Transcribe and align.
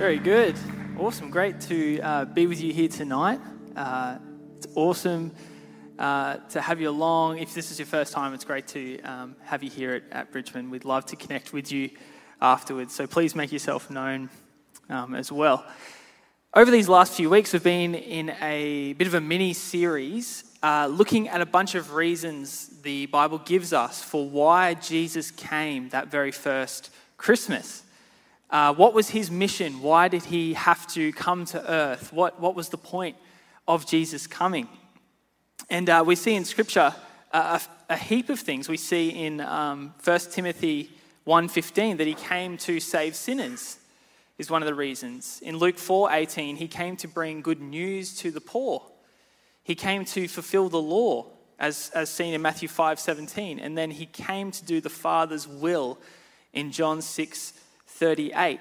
Very 0.00 0.18
good. 0.18 0.56
Awesome. 0.98 1.28
Great 1.28 1.60
to 1.60 2.00
uh, 2.00 2.24
be 2.24 2.46
with 2.46 2.58
you 2.58 2.72
here 2.72 2.88
tonight. 2.88 3.38
Uh, 3.76 4.16
it's 4.56 4.66
awesome 4.74 5.30
uh, 5.98 6.36
to 6.48 6.62
have 6.62 6.80
you 6.80 6.88
along. 6.88 7.36
If 7.36 7.52
this 7.52 7.70
is 7.70 7.78
your 7.78 7.84
first 7.84 8.14
time, 8.14 8.32
it's 8.32 8.46
great 8.46 8.66
to 8.68 8.98
um, 9.02 9.36
have 9.44 9.62
you 9.62 9.68
here 9.68 9.96
at, 9.96 10.04
at, 10.10 10.32
Bridgeman. 10.32 10.70
We'd 10.70 10.86
love 10.86 11.04
to 11.04 11.16
connect 11.16 11.52
with 11.52 11.70
you 11.70 11.90
afterwards. 12.40 12.94
So 12.94 13.06
please 13.06 13.34
make 13.34 13.52
yourself 13.52 13.90
known 13.90 14.30
um, 14.88 15.14
as 15.14 15.30
well. 15.30 15.66
Over 16.54 16.70
these 16.70 16.88
last 16.88 17.12
few 17.12 17.28
weeks, 17.28 17.52
we've 17.52 17.62
been 17.62 17.94
in 17.94 18.30
a 18.40 18.94
bit 18.94 19.06
of 19.06 19.12
a 19.12 19.20
mini 19.20 19.52
series 19.52 20.44
uh, 20.62 20.86
looking 20.90 21.28
at 21.28 21.42
a 21.42 21.46
bunch 21.46 21.74
of 21.74 21.92
reasons 21.92 22.70
the 22.80 23.04
Bible 23.04 23.36
gives 23.36 23.74
us 23.74 24.02
for 24.02 24.26
why 24.26 24.72
Jesus 24.72 25.30
came 25.30 25.90
that 25.90 26.08
very 26.08 26.32
first 26.32 26.90
Christmas. 27.18 27.82
Uh, 28.50 28.74
what 28.74 28.94
was 28.94 29.10
his 29.10 29.30
mission? 29.30 29.80
Why 29.80 30.08
did 30.08 30.24
he 30.24 30.54
have 30.54 30.86
to 30.94 31.12
come 31.12 31.44
to 31.46 31.70
earth? 31.70 32.12
What, 32.12 32.40
what 32.40 32.56
was 32.56 32.68
the 32.68 32.78
point 32.78 33.16
of 33.68 33.86
Jesus 33.86 34.26
coming? 34.26 34.68
And 35.68 35.88
uh, 35.88 36.02
we 36.04 36.16
see 36.16 36.34
in 36.34 36.44
Scripture 36.44 36.92
a, 37.32 37.60
a, 37.88 37.96
heap 37.96 38.28
of 38.28 38.40
things. 38.40 38.68
We 38.68 38.76
see 38.76 39.10
in 39.10 39.40
um, 39.40 39.94
1 40.02 40.18
Timothy 40.32 40.90
1.15 41.28 41.98
that 41.98 42.08
he 42.08 42.14
came 42.14 42.56
to 42.58 42.80
save 42.80 43.14
sinners 43.14 43.78
is 44.36 44.50
one 44.50 44.62
of 44.62 44.66
the 44.66 44.74
reasons. 44.74 45.38
In 45.42 45.56
Luke 45.56 45.76
4.18, 45.76 46.56
he 46.56 46.66
came 46.66 46.96
to 46.96 47.06
bring 47.06 47.42
good 47.42 47.60
news 47.60 48.16
to 48.16 48.32
the 48.32 48.40
poor. 48.40 48.82
He 49.62 49.76
came 49.76 50.04
to 50.06 50.26
fulfill 50.26 50.68
the 50.68 50.80
law, 50.80 51.26
as, 51.60 51.92
as 51.94 52.10
seen 52.10 52.34
in 52.34 52.42
Matthew 52.42 52.68
5.17. 52.68 53.60
And 53.62 53.78
then 53.78 53.92
he 53.92 54.06
came 54.06 54.50
to 54.50 54.64
do 54.64 54.80
the 54.80 54.90
Father's 54.90 55.46
will 55.46 55.98
in 56.52 56.72
John 56.72 57.00
6 57.00 57.52
38. 58.00 58.60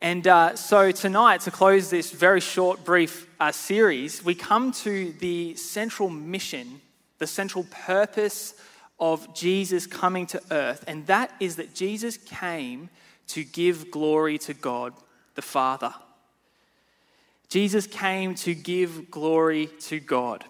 And 0.00 0.28
uh, 0.28 0.54
so 0.54 0.92
tonight, 0.92 1.40
to 1.40 1.50
close 1.50 1.90
this 1.90 2.12
very 2.12 2.40
short, 2.40 2.84
brief 2.84 3.26
uh, 3.40 3.50
series, 3.50 4.24
we 4.24 4.36
come 4.36 4.70
to 4.70 5.12
the 5.18 5.56
central 5.56 6.08
mission, 6.08 6.80
the 7.18 7.26
central 7.26 7.66
purpose 7.72 8.54
of 9.00 9.34
Jesus 9.34 9.88
coming 9.88 10.26
to 10.26 10.40
earth, 10.52 10.84
and 10.86 11.04
that 11.08 11.32
is 11.40 11.56
that 11.56 11.74
Jesus 11.74 12.16
came 12.16 12.88
to 13.26 13.42
give 13.42 13.90
glory 13.90 14.38
to 14.38 14.54
God 14.54 14.92
the 15.34 15.42
Father. 15.42 15.92
Jesus 17.48 17.88
came 17.88 18.36
to 18.36 18.54
give 18.54 19.10
glory 19.10 19.70
to 19.80 19.98
God. 19.98 20.44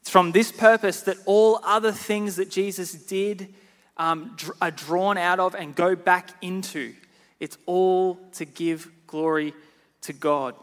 It's 0.00 0.10
from 0.10 0.32
this 0.32 0.50
purpose 0.50 1.02
that 1.02 1.18
all 1.26 1.60
other 1.62 1.92
things 1.92 2.34
that 2.36 2.50
Jesus 2.50 2.92
did 2.92 3.54
um, 3.96 4.36
are 4.60 4.72
drawn 4.72 5.16
out 5.16 5.38
of 5.38 5.54
and 5.54 5.76
go 5.76 5.94
back 5.94 6.30
into. 6.42 6.94
It's 7.40 7.58
all 7.66 8.16
to 8.34 8.44
give 8.44 8.90
glory 9.06 9.54
to 10.02 10.12
God. 10.12 10.54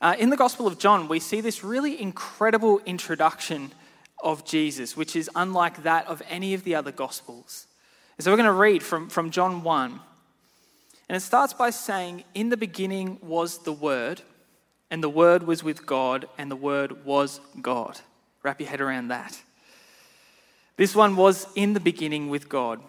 Uh, 0.00 0.14
in 0.18 0.28
the 0.28 0.36
Gospel 0.36 0.66
of 0.66 0.78
John, 0.78 1.08
we 1.08 1.20
see 1.20 1.40
this 1.40 1.64
really 1.64 2.00
incredible 2.00 2.80
introduction 2.84 3.72
of 4.22 4.44
Jesus, 4.44 4.96
which 4.96 5.16
is 5.16 5.30
unlike 5.34 5.84
that 5.84 6.06
of 6.06 6.22
any 6.28 6.52
of 6.52 6.64
the 6.64 6.74
other 6.74 6.92
Gospels. 6.92 7.66
And 8.18 8.24
so 8.24 8.30
we're 8.30 8.36
going 8.36 8.46
to 8.46 8.52
read 8.52 8.82
from, 8.82 9.08
from 9.08 9.30
John 9.30 9.62
1. 9.62 10.00
And 11.08 11.16
it 11.16 11.20
starts 11.20 11.52
by 11.52 11.70
saying, 11.70 12.24
In 12.34 12.48
the 12.48 12.56
beginning 12.56 13.18
was 13.22 13.58
the 13.58 13.72
Word, 13.72 14.22
and 14.90 15.02
the 15.02 15.08
Word 15.08 15.44
was 15.44 15.62
with 15.62 15.86
God, 15.86 16.28
and 16.36 16.50
the 16.50 16.56
Word 16.56 17.04
was 17.04 17.40
God. 17.62 17.98
Wrap 18.42 18.60
your 18.60 18.68
head 18.68 18.80
around 18.80 19.08
that. 19.08 19.40
This 20.76 20.94
one 20.94 21.16
was 21.16 21.46
in 21.54 21.72
the 21.72 21.80
beginning 21.80 22.28
with 22.28 22.48
God. 22.48 22.80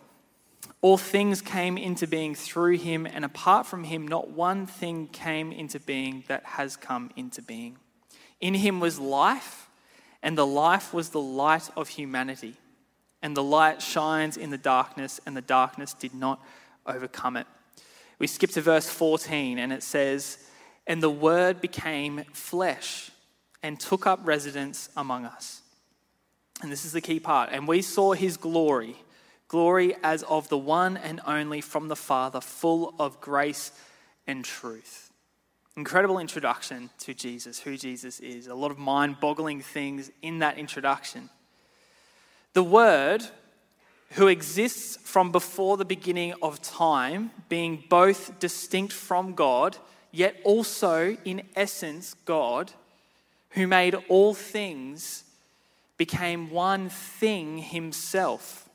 All 0.82 0.98
things 0.98 1.42
came 1.42 1.78
into 1.78 2.06
being 2.06 2.36
through 2.36 2.78
him, 2.78 3.08
and 3.08 3.26
apart 3.26 3.66
from 3.66 3.84
him, 3.84 4.08
not 4.08 4.30
one 4.30 4.68
thing 4.68 5.08
came 5.08 5.52
into 5.52 5.80
being 5.80 6.24
that 6.28 6.44
has 6.46 6.78
come 6.78 7.10
into 7.16 7.42
being. 7.42 7.78
In 8.40 8.54
him 8.54 8.80
was 8.80 9.00
life, 9.00 9.70
and 10.22 10.38
the 10.38 10.46
life 10.46 10.94
was 10.94 11.10
the 11.10 11.20
light 11.20 11.70
of 11.76 11.90
humanity. 11.90 12.56
And 13.24 13.36
the 13.36 13.44
light 13.44 13.82
shines 13.82 14.38
in 14.38 14.52
the 14.52 14.58
darkness, 14.58 15.20
and 15.26 15.36
the 15.36 15.42
darkness 15.42 15.94
did 15.96 16.14
not 16.14 16.40
overcome 16.86 17.38
it. 17.38 17.48
We 18.20 18.28
skip 18.28 18.52
to 18.52 18.62
verse 18.62 18.88
14, 18.88 19.58
and 19.58 19.74
it 19.74 19.82
says, 19.82 20.38
And 20.86 21.02
the 21.02 21.10
Word 21.10 21.60
became 21.60 22.24
flesh 22.34 23.10
and 23.64 23.80
took 23.80 24.06
up 24.06 24.20
residence 24.24 24.90
among 24.96 25.26
us. 25.26 25.64
And 26.62 26.72
this 26.72 26.86
is 26.86 26.92
the 26.92 27.02
key 27.02 27.20
part. 27.20 27.50
And 27.52 27.68
we 27.68 27.82
saw 27.82 28.14
his 28.14 28.38
glory 28.38 28.96
glory 29.48 29.96
as 30.04 30.24
of 30.24 30.50
the 30.50 30.58
one 30.58 30.98
and 30.98 31.22
only 31.26 31.62
from 31.62 31.88
the 31.88 31.96
Father, 31.96 32.42
full 32.42 32.94
of 33.00 33.22
grace 33.22 33.72
and 34.26 34.44
truth. 34.44 35.12
Incredible 35.76 36.20
introduction 36.20 36.90
to 37.00 37.14
Jesus, 37.14 37.60
who 37.60 37.78
Jesus 37.78 38.20
is. 38.20 38.48
A 38.48 38.56
lot 38.56 38.72
of 38.72 38.78
mind 38.78 39.20
boggling 39.20 39.62
things 39.62 40.12
in 40.22 40.40
that 40.40 40.58
introduction. 40.58 41.30
The 42.54 42.64
Word, 42.64 43.24
who 44.12 44.28
exists 44.28 44.98
from 44.98 45.32
before 45.32 45.78
the 45.78 45.86
beginning 45.86 46.34
of 46.42 46.62
time, 46.62 47.32
being 47.48 47.84
both 47.90 48.40
distinct 48.40 48.92
from 48.92 49.36
God, 49.36 49.78
yet 50.12 50.36
also 50.44 51.16
in 51.24 51.44
essence 51.56 52.16
God, 52.26 52.72
who 53.52 53.68
made 53.68 53.96
all 54.10 54.34
things, 54.34 55.24
became 55.98 56.50
one 56.50 56.90
thing 56.90 57.60
himself 57.60 58.67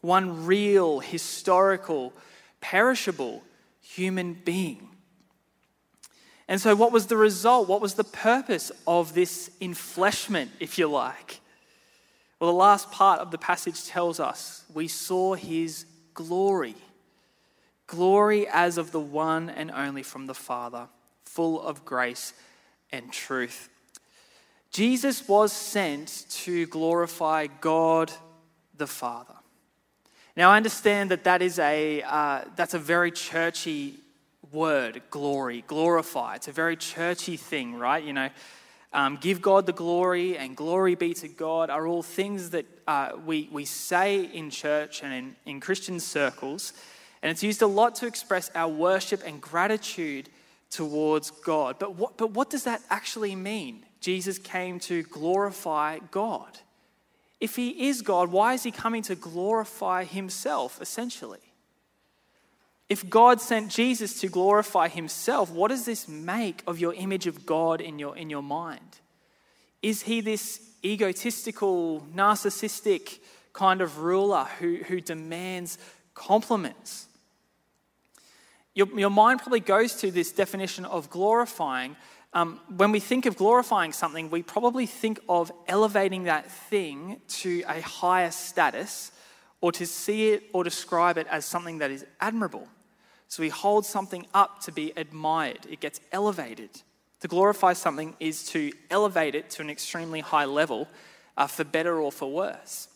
one 0.00 0.46
real, 0.46 1.00
historical, 1.00 2.12
perishable 2.60 3.42
human 3.80 4.34
being. 4.34 4.88
And 6.48 6.60
so, 6.60 6.74
what 6.74 6.90
was 6.90 7.06
the 7.06 7.16
result? 7.16 7.68
What 7.68 7.80
was 7.80 7.94
the 7.94 8.04
purpose 8.04 8.72
of 8.86 9.14
this 9.14 9.50
enfleshment, 9.60 10.48
if 10.58 10.78
you 10.78 10.88
like? 10.88 11.40
Well, 12.40 12.50
the 12.50 12.56
last 12.56 12.90
part 12.90 13.20
of 13.20 13.30
the 13.30 13.38
passage 13.38 13.86
tells 13.86 14.18
us 14.18 14.64
we 14.72 14.88
saw 14.88 15.34
his 15.34 15.86
glory. 16.14 16.74
Glory 17.86 18.46
as 18.48 18.78
of 18.78 18.92
the 18.92 19.00
one 19.00 19.50
and 19.50 19.70
only 19.70 20.02
from 20.02 20.26
the 20.26 20.34
Father, 20.34 20.88
full 21.24 21.60
of 21.60 21.84
grace 21.84 22.32
and 22.90 23.12
truth. 23.12 23.68
Jesus 24.70 25.28
was 25.28 25.52
sent 25.52 26.26
to 26.30 26.66
glorify 26.66 27.48
God 27.60 28.12
the 28.76 28.86
Father. 28.86 29.34
Now, 30.36 30.50
I 30.50 30.56
understand 30.56 31.10
that 31.10 31.24
that 31.24 31.42
is 31.42 31.58
a, 31.58 32.02
uh, 32.02 32.42
that's 32.56 32.74
a 32.74 32.78
very 32.78 33.10
churchy 33.10 33.96
word, 34.52 35.02
glory, 35.10 35.64
glorify. 35.66 36.36
It's 36.36 36.48
a 36.48 36.52
very 36.52 36.76
churchy 36.76 37.36
thing, 37.36 37.76
right? 37.76 38.02
You 38.02 38.12
know, 38.12 38.28
um, 38.92 39.18
give 39.20 39.40
God 39.40 39.66
the 39.66 39.72
glory 39.72 40.36
and 40.36 40.56
glory 40.56 40.94
be 40.94 41.14
to 41.14 41.28
God 41.28 41.70
are 41.70 41.86
all 41.86 42.02
things 42.02 42.50
that 42.50 42.66
uh, 42.88 43.12
we, 43.24 43.48
we 43.52 43.64
say 43.64 44.24
in 44.24 44.50
church 44.50 45.02
and 45.02 45.12
in, 45.12 45.36
in 45.46 45.60
Christian 45.60 46.00
circles. 46.00 46.72
And 47.22 47.30
it's 47.30 47.42
used 47.42 47.62
a 47.62 47.66
lot 47.66 47.94
to 47.96 48.06
express 48.06 48.50
our 48.54 48.68
worship 48.68 49.22
and 49.24 49.40
gratitude 49.40 50.28
towards 50.70 51.30
God. 51.30 51.76
But 51.78 51.94
what, 51.96 52.16
but 52.16 52.30
what 52.32 52.50
does 52.50 52.64
that 52.64 52.82
actually 52.90 53.36
mean? 53.36 53.84
Jesus 54.00 54.38
came 54.38 54.80
to 54.80 55.02
glorify 55.04 55.98
God. 56.10 56.58
If 57.40 57.56
he 57.56 57.88
is 57.88 58.02
God, 58.02 58.30
why 58.30 58.54
is 58.54 58.62
he 58.62 58.70
coming 58.70 59.02
to 59.04 59.14
glorify 59.14 60.04
himself, 60.04 60.80
essentially? 60.80 61.40
If 62.90 63.08
God 63.08 63.40
sent 63.40 63.70
Jesus 63.70 64.20
to 64.20 64.28
glorify 64.28 64.88
himself, 64.88 65.50
what 65.50 65.68
does 65.68 65.86
this 65.86 66.08
make 66.08 66.62
of 66.66 66.78
your 66.78 66.92
image 66.92 67.26
of 67.26 67.46
God 67.46 67.80
in 67.80 67.98
your, 67.98 68.16
in 68.16 68.28
your 68.28 68.42
mind? 68.42 68.98
Is 69.80 70.02
he 70.02 70.20
this 70.20 70.60
egotistical, 70.84 72.06
narcissistic 72.14 73.20
kind 73.52 73.80
of 73.80 73.98
ruler 73.98 74.44
who, 74.58 74.78
who 74.88 75.00
demands 75.00 75.78
compliments? 76.14 77.06
Your, 78.74 78.86
your 78.98 79.10
mind 79.10 79.40
probably 79.40 79.60
goes 79.60 79.94
to 79.96 80.10
this 80.10 80.32
definition 80.32 80.84
of 80.84 81.10
glorifying 81.10 81.96
um, 82.32 82.60
when 82.76 82.92
we 82.92 83.00
think 83.00 83.26
of 83.26 83.36
glorifying 83.36 83.92
something, 83.92 84.30
we 84.30 84.42
probably 84.42 84.86
think 84.86 85.18
of 85.28 85.50
elevating 85.66 86.24
that 86.24 86.50
thing 86.50 87.20
to 87.28 87.62
a 87.66 87.80
higher 87.80 88.30
status 88.30 89.10
or 89.60 89.72
to 89.72 89.86
see 89.86 90.30
it 90.30 90.44
or 90.52 90.62
describe 90.62 91.18
it 91.18 91.26
as 91.28 91.44
something 91.44 91.78
that 91.78 91.90
is 91.90 92.06
admirable. 92.20 92.68
So 93.28 93.42
we 93.42 93.48
hold 93.48 93.84
something 93.84 94.26
up 94.32 94.60
to 94.62 94.72
be 94.72 94.92
admired, 94.96 95.66
it 95.68 95.80
gets 95.80 96.00
elevated. 96.12 96.70
To 97.20 97.28
glorify 97.28 97.74
something 97.74 98.16
is 98.18 98.44
to 98.48 98.72
elevate 98.90 99.34
it 99.34 99.50
to 99.50 99.62
an 99.62 99.68
extremely 99.68 100.20
high 100.20 100.46
level 100.46 100.88
uh, 101.36 101.46
for 101.46 101.64
better 101.64 102.00
or 102.00 102.10
for 102.10 102.30
worse. 102.30 102.88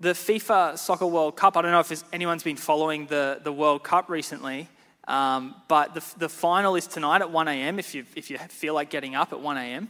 The 0.00 0.10
FIFA 0.10 0.78
Soccer 0.78 1.06
World 1.06 1.36
Cup, 1.36 1.56
I 1.56 1.62
don't 1.62 1.70
know 1.70 1.80
if 1.80 2.04
anyone's 2.12 2.42
been 2.42 2.56
following 2.56 3.06
the, 3.06 3.40
the 3.42 3.52
World 3.52 3.84
Cup 3.84 4.08
recently. 4.08 4.68
Um, 5.08 5.54
but 5.68 5.94
the, 5.94 6.04
the 6.18 6.28
final 6.28 6.76
is 6.76 6.86
tonight 6.86 7.22
at 7.22 7.30
1 7.30 7.48
a.m. 7.48 7.78
if 7.78 7.94
you, 7.94 8.04
if 8.14 8.30
you 8.30 8.36
feel 8.36 8.74
like 8.74 8.90
getting 8.90 9.14
up 9.14 9.32
at 9.32 9.40
1 9.40 9.56
a.m. 9.56 9.88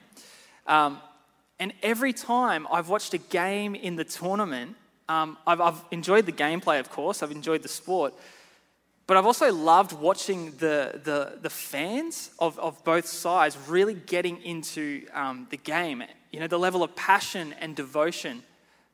Um, 0.67 1.00
and 1.59 1.73
every 1.82 2.12
time 2.12 2.69
I've 2.70 2.88
watched 2.88 3.12
a 3.15 3.19
game 3.19 3.75
in 3.75 3.97
the 3.97 4.05
tournament, 4.05 4.76
um, 5.09 5.37
I've, 5.44 5.61
I've 5.61 5.85
enjoyed 5.91 6.25
the 6.25 6.32
gameplay, 6.32 6.79
of 6.79 6.88
course, 6.91 7.23
I've 7.23 7.32
enjoyed 7.32 7.62
the 7.62 7.69
sport. 7.69 8.15
But 9.09 9.17
I've 9.17 9.26
also 9.26 9.53
loved 9.53 9.93
watching 9.93 10.53
the, 10.59 11.00
the, 11.03 11.38
the 11.43 11.50
fans 11.50 12.31
of, 12.38 12.56
of 12.61 12.85
both 12.85 13.06
sides 13.06 13.59
really 13.67 13.94
getting 13.94 14.41
into 14.43 15.05
um, 15.12 15.49
the 15.50 15.56
game. 15.56 16.05
You 16.31 16.38
know, 16.41 16.47
the 16.47 16.59
level 16.59 16.85
of 16.85 16.94
passion 16.94 17.55
and 17.59 17.75
devotion 17.75 18.44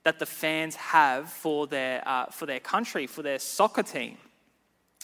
that 0.05 0.19
the 0.19 0.27
fans 0.27 0.77
have 0.77 1.29
for 1.31 1.67
their, 1.67 2.07
uh, 2.09 2.27
for 2.27 2.47
their 2.47 2.61
country, 2.61 3.07
for 3.07 3.23
their 3.23 3.39
soccer 3.39 3.83
team. 3.83 4.17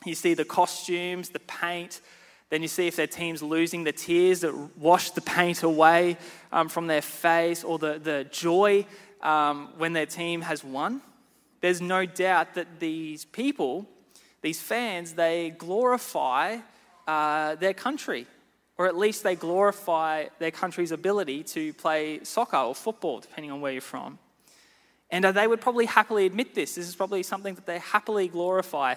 You 0.04 0.14
see 0.14 0.34
the 0.34 0.44
costumes, 0.44 1.28
the 1.30 1.40
paint, 1.40 2.00
then 2.48 2.62
you 2.62 2.68
see 2.68 2.86
if 2.86 2.96
their 2.96 3.06
team's 3.06 3.42
losing 3.42 3.84
the 3.84 3.92
tears 3.92 4.40
that 4.40 4.54
wash 4.76 5.10
the 5.10 5.20
paint 5.20 5.62
away 5.62 6.16
um, 6.50 6.68
from 6.68 6.86
their 6.86 7.02
face, 7.02 7.62
or 7.62 7.78
the, 7.78 7.98
the 7.98 8.26
joy 8.30 8.86
um, 9.22 9.68
when 9.78 9.92
their 9.92 10.06
team 10.06 10.40
has 10.42 10.64
won. 10.64 11.00
There's 11.60 11.80
no 11.80 12.06
doubt 12.06 12.54
that 12.54 12.80
these 12.80 13.24
people 13.24 13.86
these 14.42 14.60
fans, 14.60 15.12
they 15.12 15.50
glorify 15.50 16.58
uh, 17.06 17.56
their 17.56 17.74
country, 17.74 18.26
or 18.78 18.86
at 18.86 18.96
least 18.96 19.22
they 19.22 19.36
glorify 19.36 20.26
their 20.38 20.50
country's 20.50 20.92
ability 20.92 21.42
to 21.42 21.74
play 21.74 22.20
soccer 22.24 22.56
or 22.56 22.74
football, 22.74 23.20
depending 23.20 23.50
on 23.50 23.60
where 23.60 23.72
you're 23.72 23.82
from. 23.82 24.18
And 25.10 25.24
uh, 25.24 25.32
they 25.32 25.46
would 25.46 25.60
probably 25.60 25.86
happily 25.86 26.24
admit 26.24 26.54
this. 26.54 26.76
This 26.76 26.88
is 26.88 26.94
probably 26.94 27.22
something 27.22 27.54
that 27.54 27.66
they 27.66 27.78
happily 27.80 28.28
glorify 28.28 28.94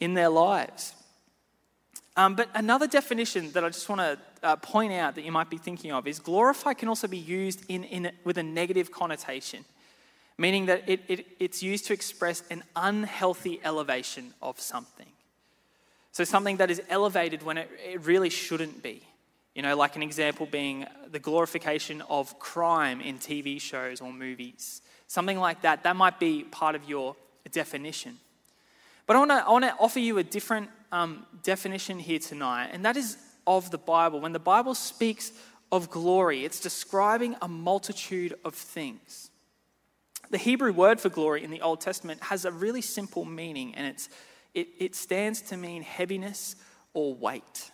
in 0.00 0.14
their 0.14 0.28
lives. 0.28 0.94
Um, 2.16 2.34
but 2.34 2.48
another 2.54 2.86
definition 2.86 3.52
that 3.52 3.64
I 3.64 3.68
just 3.68 3.88
want 3.88 4.00
to 4.00 4.18
uh, 4.42 4.56
point 4.56 4.92
out 4.92 5.14
that 5.14 5.24
you 5.24 5.32
might 5.32 5.50
be 5.50 5.56
thinking 5.56 5.92
of 5.92 6.06
is 6.06 6.18
glorify 6.18 6.74
can 6.74 6.88
also 6.88 7.06
be 7.06 7.18
used 7.18 7.64
in, 7.68 7.84
in, 7.84 8.10
with 8.24 8.38
a 8.38 8.42
negative 8.42 8.90
connotation 8.90 9.64
meaning 10.38 10.66
that 10.66 10.88
it, 10.88 11.00
it, 11.08 11.26
it's 11.40 11.62
used 11.62 11.86
to 11.86 11.92
express 11.92 12.44
an 12.50 12.62
unhealthy 12.76 13.60
elevation 13.64 14.32
of 14.40 14.60
something. 14.60 15.08
So, 16.12 16.24
something 16.24 16.56
that 16.58 16.70
is 16.70 16.80
elevated 16.88 17.42
when 17.42 17.58
it, 17.58 17.68
it 17.84 18.06
really 18.06 18.30
shouldn't 18.30 18.82
be. 18.82 19.02
You 19.54 19.62
know, 19.62 19.76
like 19.76 19.96
an 19.96 20.02
example 20.02 20.46
being 20.46 20.86
the 21.10 21.18
glorification 21.18 22.02
of 22.02 22.38
crime 22.38 23.00
in 23.00 23.18
TV 23.18 23.60
shows 23.60 24.00
or 24.00 24.12
movies. 24.12 24.80
Something 25.08 25.38
like 25.38 25.62
that, 25.62 25.82
that 25.82 25.96
might 25.96 26.20
be 26.20 26.44
part 26.44 26.76
of 26.76 26.88
your 26.88 27.16
definition. 27.50 28.18
But 29.08 29.16
I 29.16 29.20
want 29.20 29.30
to 29.62 29.70
I 29.70 29.76
offer 29.80 30.00
you 30.00 30.18
a 30.18 30.22
different 30.22 30.68
um, 30.92 31.24
definition 31.42 31.98
here 31.98 32.18
tonight, 32.18 32.68
and 32.72 32.84
that 32.84 32.98
is 32.98 33.16
of 33.46 33.70
the 33.70 33.78
Bible. 33.78 34.20
When 34.20 34.32
the 34.32 34.38
Bible 34.38 34.74
speaks 34.74 35.32
of 35.72 35.88
glory, 35.88 36.44
it's 36.44 36.60
describing 36.60 37.34
a 37.40 37.48
multitude 37.48 38.34
of 38.44 38.54
things. 38.54 39.30
The 40.30 40.36
Hebrew 40.36 40.74
word 40.74 41.00
for 41.00 41.08
glory 41.08 41.42
in 41.42 41.50
the 41.50 41.62
Old 41.62 41.80
Testament 41.80 42.22
has 42.24 42.44
a 42.44 42.52
really 42.52 42.82
simple 42.82 43.24
meaning, 43.24 43.74
and 43.76 43.86
it's, 43.86 44.10
it, 44.52 44.68
it 44.78 44.94
stands 44.94 45.40
to 45.42 45.56
mean 45.56 45.80
heaviness 45.80 46.56
or 46.92 47.14
weight. 47.14 47.70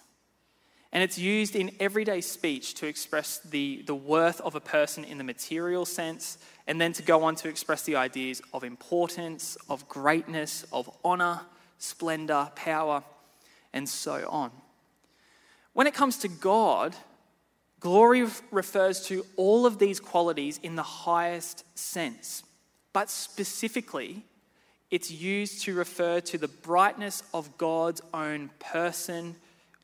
And 0.93 1.03
it's 1.03 1.19
used 1.19 1.57
in 1.57 1.73
everyday 1.81 2.21
speech 2.21 2.75
to 2.75 2.87
express 2.87 3.41
the, 3.41 3.83
the 3.89 3.95
worth 3.97 4.41
of 4.43 4.55
a 4.55 4.61
person 4.61 5.03
in 5.03 5.19
the 5.19 5.25
material 5.25 5.85
sense, 5.85 6.39
and 6.67 6.81
then 6.81 6.93
to 6.95 7.03
go 7.03 7.25
on 7.25 7.35
to 7.37 7.49
express 7.49 7.83
the 7.83 7.97
ideas 7.97 8.41
of 8.53 8.65
importance, 8.65 9.57
of 9.69 9.89
greatness, 9.89 10.65
of 10.73 10.91
honor, 11.05 11.41
splendor, 11.79 12.51
power, 12.55 13.03
and 13.73 13.89
so 13.89 14.27
on. 14.31 14.51
When 15.73 15.87
it 15.87 15.95
comes 15.95 16.19
to 16.19 16.29
God, 16.29 16.95
Glory 17.81 18.27
refers 18.51 19.07
to 19.09 19.27
all 19.37 19.67
of 19.67 19.79
these 19.79 20.01
qualities 20.01 20.59
in 20.63 20.75
the 20.75 20.83
highest 20.83 21.65
sense, 21.79 22.43
but 22.95 23.11
specifically, 23.11 24.25
it's 24.91 25.11
used 25.11 25.63
to 25.65 25.75
refer 25.75 26.21
to 26.21 26.39
the 26.39 26.49
brightness 26.49 27.23
of 27.35 27.59
God's 27.59 28.01
own 28.15 28.49
person 28.59 29.37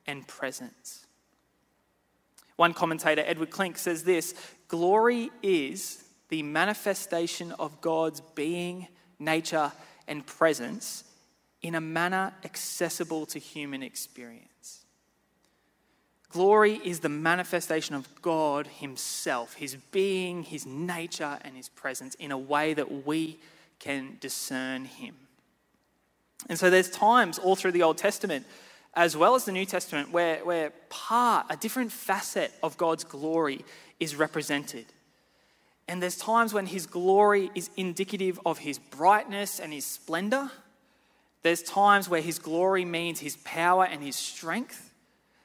and 0.06 0.26
presence. 0.26 1.04
One 2.56 2.72
commentator, 2.72 3.22
Edward 3.26 3.50
Klink, 3.50 3.76
says 3.76 4.04
this 4.04 4.34
Glory 4.68 5.30
is 5.42 6.02
the 6.30 6.42
manifestation 6.42 7.52
of 7.52 7.80
God's 7.80 8.20
being, 8.34 8.88
nature, 9.18 9.70
and 10.08 10.26
presence 10.26 11.04
in 11.60 11.74
a 11.74 11.80
manner 11.80 12.32
accessible 12.44 13.26
to 13.26 13.38
human 13.38 13.82
experience. 13.82 14.46
Glory 16.30 16.80
is 16.84 17.00
the 17.00 17.08
manifestation 17.08 17.96
of 17.96 18.08
God 18.22 18.68
Himself, 18.68 19.54
His 19.54 19.76
being, 19.90 20.44
His 20.44 20.64
nature, 20.64 21.38
and 21.42 21.56
His 21.56 21.68
presence 21.68 22.14
in 22.14 22.30
a 22.30 22.38
way 22.38 22.72
that 22.74 23.04
we 23.06 23.38
can 23.80 24.16
discern 24.20 24.84
Him. 24.84 25.16
And 26.48 26.58
so 26.58 26.70
there's 26.70 26.88
times 26.88 27.38
all 27.38 27.56
through 27.56 27.72
the 27.72 27.82
Old 27.82 27.98
Testament, 27.98 28.46
as 28.94 29.16
well 29.16 29.34
as 29.34 29.44
the 29.44 29.52
New 29.52 29.66
Testament, 29.66 30.12
where, 30.12 30.44
where 30.44 30.70
part, 30.88 31.46
a 31.50 31.56
different 31.56 31.90
facet 31.90 32.52
of 32.62 32.76
God's 32.76 33.04
glory 33.04 33.64
is 33.98 34.14
represented. 34.14 34.86
And 35.90 36.00
there's 36.00 36.16
times 36.16 36.54
when 36.54 36.66
His 36.66 36.86
glory 36.86 37.50
is 37.56 37.68
indicative 37.76 38.38
of 38.46 38.58
His 38.58 38.78
brightness 38.78 39.58
and 39.58 39.72
His 39.72 39.84
splendor. 39.84 40.48
There's 41.42 41.64
times 41.64 42.08
where 42.08 42.20
His 42.20 42.38
glory 42.38 42.84
means 42.84 43.18
His 43.18 43.36
power 43.38 43.84
and 43.84 44.00
His 44.00 44.14
strength. 44.14 44.94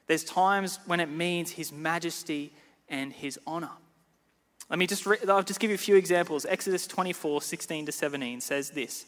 There's 0.05 0.23
times 0.23 0.77
when 0.85 0.99
it 0.99 1.09
means 1.09 1.49
His 1.49 1.71
majesty 1.71 2.53
and 2.87 3.11
His 3.11 3.39
honor. 3.47 3.71
Let 4.69 4.77
me 4.77 4.85
just, 4.85 5.07
re- 5.07 5.17
I'll 5.27 5.41
just 5.41 5.59
give 5.59 5.71
you 5.71 5.75
a 5.75 5.79
few 5.79 5.95
examples. 5.95 6.45
Exodus 6.45 6.85
24, 6.85 7.41
16 7.41 7.87
to 7.87 7.91
17 7.91 8.39
says 8.39 8.69
this 8.69 9.07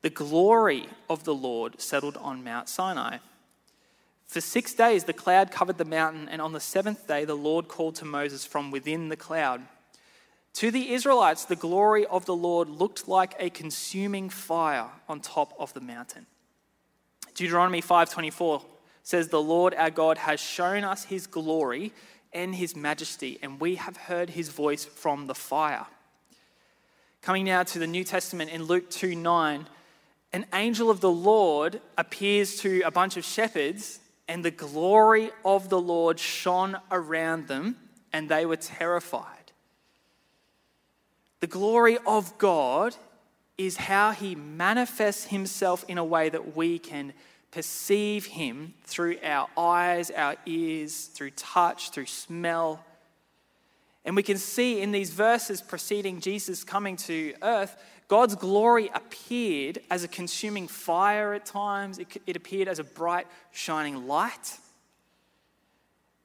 The 0.00 0.08
glory 0.08 0.86
of 1.10 1.24
the 1.24 1.34
Lord 1.34 1.78
settled 1.78 2.16
on 2.16 2.42
Mount 2.42 2.70
Sinai. 2.70 3.18
For 4.28 4.40
six 4.40 4.72
days 4.72 5.04
the 5.04 5.12
cloud 5.12 5.50
covered 5.50 5.76
the 5.76 5.84
mountain, 5.84 6.26
and 6.26 6.40
on 6.40 6.54
the 6.54 6.58
seventh 6.58 7.06
day 7.06 7.26
the 7.26 7.36
Lord 7.36 7.68
called 7.68 7.96
to 7.96 8.06
Moses 8.06 8.46
from 8.46 8.70
within 8.70 9.10
the 9.10 9.16
cloud. 9.16 9.60
To 10.54 10.70
the 10.70 10.92
Israelites, 10.92 11.44
the 11.44 11.56
glory 11.56 12.04
of 12.06 12.26
the 12.26 12.34
Lord 12.34 12.68
looked 12.68 13.08
like 13.08 13.34
a 13.38 13.50
consuming 13.50 14.28
fire 14.28 14.88
on 15.08 15.20
top 15.20 15.54
of 15.58 15.72
the 15.74 15.80
mountain. 15.80 16.26
Deuteronomy 17.34 17.80
5:24 17.80 18.62
says, 19.02 19.28
The 19.28 19.40
Lord 19.40 19.74
our 19.74 19.90
God 19.90 20.18
has 20.18 20.40
shown 20.40 20.84
us 20.84 21.04
his 21.04 21.26
glory 21.26 21.92
and 22.32 22.54
his 22.54 22.76
majesty, 22.76 23.38
and 23.42 23.60
we 23.60 23.76
have 23.76 23.96
heard 23.96 24.30
his 24.30 24.48
voice 24.48 24.84
from 24.84 25.26
the 25.26 25.34
fire. 25.34 25.86
Coming 27.22 27.44
now 27.44 27.62
to 27.64 27.78
the 27.78 27.86
New 27.86 28.04
Testament 28.04 28.50
in 28.50 28.64
Luke 28.64 28.90
2 28.90 29.14
9, 29.14 29.66
an 30.32 30.46
angel 30.52 30.90
of 30.90 31.00
the 31.00 31.10
Lord 31.10 31.80
appears 31.98 32.56
to 32.60 32.82
a 32.82 32.90
bunch 32.90 33.16
of 33.16 33.24
shepherds, 33.24 33.98
and 34.28 34.44
the 34.44 34.50
glory 34.50 35.30
of 35.44 35.68
the 35.68 35.80
Lord 35.80 36.20
shone 36.20 36.76
around 36.90 37.48
them, 37.48 37.76
and 38.12 38.28
they 38.28 38.46
were 38.46 38.56
terrified. 38.56 39.39
The 41.40 41.46
glory 41.46 41.98
of 42.06 42.36
God 42.38 42.96
is 43.58 43.76
how 43.76 44.12
he 44.12 44.34
manifests 44.34 45.24
himself 45.24 45.84
in 45.88 45.98
a 45.98 46.04
way 46.04 46.28
that 46.28 46.56
we 46.56 46.78
can 46.78 47.12
perceive 47.50 48.26
Him 48.26 48.74
through 48.84 49.18
our 49.22 49.48
eyes, 49.56 50.10
our 50.10 50.36
ears, 50.46 51.06
through 51.06 51.30
touch, 51.30 51.90
through 51.90 52.06
smell. 52.06 52.84
And 54.04 54.16
we 54.16 54.22
can 54.22 54.38
see 54.38 54.80
in 54.80 54.92
these 54.92 55.10
verses 55.10 55.60
preceding 55.60 56.20
Jesus 56.20 56.64
coming 56.64 56.96
to 56.98 57.34
earth, 57.42 57.76
God's 58.08 58.34
glory 58.34 58.90
appeared 58.94 59.80
as 59.90 60.02
a 60.04 60.08
consuming 60.08 60.66
fire 60.68 61.34
at 61.34 61.46
times, 61.46 61.98
it, 61.98 62.08
it 62.26 62.36
appeared 62.36 62.66
as 62.66 62.78
a 62.78 62.84
bright, 62.84 63.26
shining 63.52 64.06
light. 64.06 64.58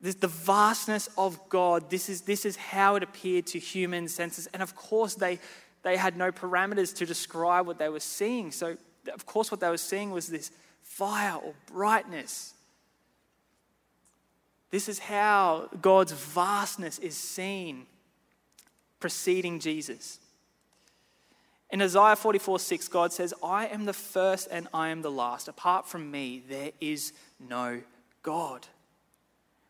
This, 0.06 0.14
the 0.14 0.28
vastness 0.28 1.10
of 1.18 1.50
God, 1.50 1.90
this 1.90 2.10
is, 2.10 2.22
this 2.22 2.46
is 2.46 2.56
how 2.56 2.96
it 2.96 3.02
appeared 3.02 3.48
to 3.48 3.58
human 3.58 4.08
senses. 4.08 4.48
And 4.54 4.62
of 4.62 4.76
course, 4.76 5.16
they, 5.16 5.40
they 5.82 5.98
had 5.98 6.16
no 6.16 6.32
parameters 6.32 6.96
to 6.98 7.08
describe 7.08 7.66
what 7.66 7.80
they 7.80 7.90
were 7.90 8.00
seeing. 8.00 8.52
So, 8.52 8.78
of 9.12 9.26
course, 9.26 9.50
what 9.50 9.62
they 9.62 9.70
were 9.70 9.80
seeing 9.80 10.12
was 10.12 10.28
this 10.28 10.52
fire 10.84 11.40
or 11.44 11.56
brightness. 11.66 12.54
This 14.70 14.88
is 14.88 15.00
how 15.00 15.70
God's 15.82 16.12
vastness 16.12 17.00
is 17.00 17.18
seen 17.18 17.88
preceding 19.00 19.60
Jesus. 19.60 20.20
In 21.72 21.82
Isaiah 21.82 22.16
44 22.16 22.60
6, 22.60 22.88
God 22.90 23.12
says, 23.12 23.34
I 23.44 23.66
am 23.66 23.86
the 23.86 23.94
first 23.94 24.50
and 24.52 24.68
I 24.72 24.90
am 24.90 25.02
the 25.02 25.10
last. 25.10 25.48
Apart 25.48 25.88
from 25.88 26.12
me, 26.12 26.44
there 26.48 26.74
is 26.80 27.12
no 27.40 27.82
God. 28.22 28.68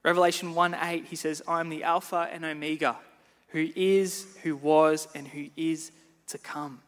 Revelation 0.06 0.54
1 0.54 0.76
8, 0.80 1.06
he 1.06 1.16
says, 1.16 1.42
I 1.48 1.60
am 1.60 1.70
the 1.70 1.82
Alpha 1.82 2.30
and 2.32 2.46
Omega, 2.46 2.96
who 3.48 3.70
is, 3.76 4.28
who 4.44 4.56
was, 4.56 5.08
and 5.16 5.28
who 5.28 5.48
is 5.58 5.92
to 6.28 6.38
come. 6.38 6.80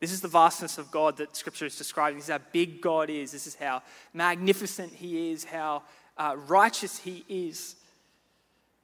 This 0.00 0.10
is 0.10 0.22
the 0.22 0.28
vastness 0.28 0.78
of 0.78 0.90
God 0.90 1.18
that 1.18 1.36
Scripture 1.36 1.66
is 1.66 1.76
describing. 1.76 2.16
This 2.16 2.28
is 2.28 2.32
how 2.32 2.40
big 2.50 2.80
God 2.80 3.10
is. 3.10 3.30
This 3.30 3.46
is 3.46 3.56
how 3.56 3.82
magnificent 4.14 4.94
He 4.94 5.32
is, 5.32 5.44
how 5.44 5.82
uh, 6.16 6.34
righteous 6.46 6.96
He 6.96 7.26
is. 7.28 7.76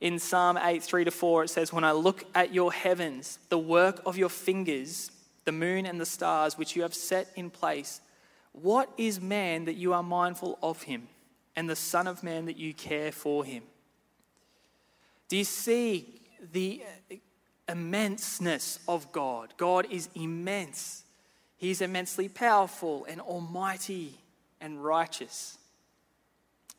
In 0.02 0.18
Psalm 0.18 0.59
8, 0.59 0.82
3 0.82 1.04
to 1.04 1.11
4, 1.11 1.44
it 1.44 1.49
says, 1.49 1.73
When 1.73 1.82
I 1.85 1.92
look 1.92 2.25
at 2.35 2.52
your 2.52 2.70
heavens, 2.70 3.38
the 3.49 3.59
work 3.59 4.02
of 4.04 4.18
your 4.18 4.28
fingers, 4.28 5.11
the 5.47 5.52
moon 5.52 5.87
and 5.87 5.99
the 5.99 6.04
stars, 6.04 6.59
which 6.59 6.76
you 6.76 6.82
have 6.82 6.94
set 6.94 7.28
in 7.37 7.49
place, 7.49 8.02
What 8.52 8.90
is 8.99 9.18
man 9.18 9.64
that 9.64 9.76
you 9.76 9.94
are 9.94 10.02
mindful 10.02 10.59
of 10.62 10.82
him, 10.82 11.09
and 11.61 11.69
the 11.69 11.76
Son 11.76 12.07
of 12.07 12.23
Man 12.23 12.47
that 12.47 12.57
you 12.57 12.73
care 12.73 13.12
for 13.12 13.45
him? 13.45 13.62
Do 15.29 15.37
you 15.37 15.45
see 15.45 16.23
the 16.55 16.83
immenseness 17.69 18.79
of 18.88 19.12
God? 19.12 19.52
God 19.59 19.87
is 19.90 20.09
immense. 20.14 21.05
He's 21.59 21.83
immensely 21.83 22.31
powerful 22.31 23.05
and 23.07 23.21
almighty 23.21 24.14
and 24.59 24.83
righteous. 24.83 25.59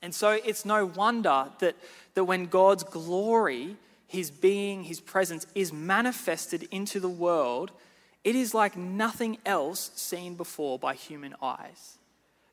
And 0.02 0.16
so 0.16 0.32
it's 0.32 0.66
no 0.66 0.88
wonder 0.88 1.46
that, 1.60 1.76
that 2.16 2.24
when 2.24 2.48
God's 2.48 2.84
glory, 2.84 3.76
his 4.08 4.32
being, 4.32 4.86
his 4.86 5.00
presence 5.00 5.46
is 5.54 5.72
manifested 5.72 6.68
into 6.72 7.00
the 7.00 7.08
world, 7.08 7.70
it 8.24 8.36
is 8.36 8.56
like 8.56 8.76
nothing 8.76 9.38
else 9.46 9.92
seen 9.94 10.34
before 10.34 10.80
by 10.80 10.96
human 10.96 11.36
eyes. 11.40 12.00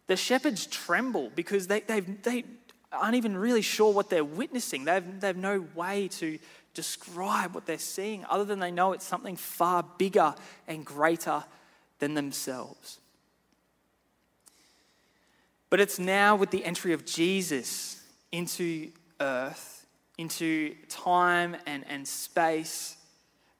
The 0.09 0.17
shepherds 0.17 0.67
tremble 0.67 1.31
because 1.35 1.69
they, 1.69 1.81
they, 1.81 2.01
they 2.01 2.45
aren't 2.91 3.15
even 3.15 3.37
really 3.37 3.63
sure 3.63 3.93
what 3.93 4.11
they're 4.11 4.25
witnessing. 4.25 4.85
They 4.85 4.95
have, 4.95 5.21
they 5.21 5.27
have 5.29 5.37
no 5.37 5.65
way 5.75 6.09
to 6.09 6.39
describe 6.75 7.55
what 7.55 7.67
they're 7.67 7.79
seeing 7.79 8.25
other 8.29 8.45
than 8.45 8.59
they 8.59 8.71
know 8.71 8.93
it's 8.93 9.05
something 9.05 9.37
far 9.37 9.85
bigger 9.99 10.35
and 10.67 10.85
greater 10.85 11.45
than 11.99 12.15
themselves. 12.15 12.99
But 15.71 15.81
it's 15.81 15.99
now 15.99 16.37
with 16.37 16.51
the 16.51 16.65
entry 16.65 16.95
of 16.95 17.05
Jesus 17.05 18.03
into 18.33 18.91
earth, 19.21 19.87
into 20.17 20.75
time 20.89 21.57
and, 21.67 21.85
and 21.89 22.09
space, 22.09 22.97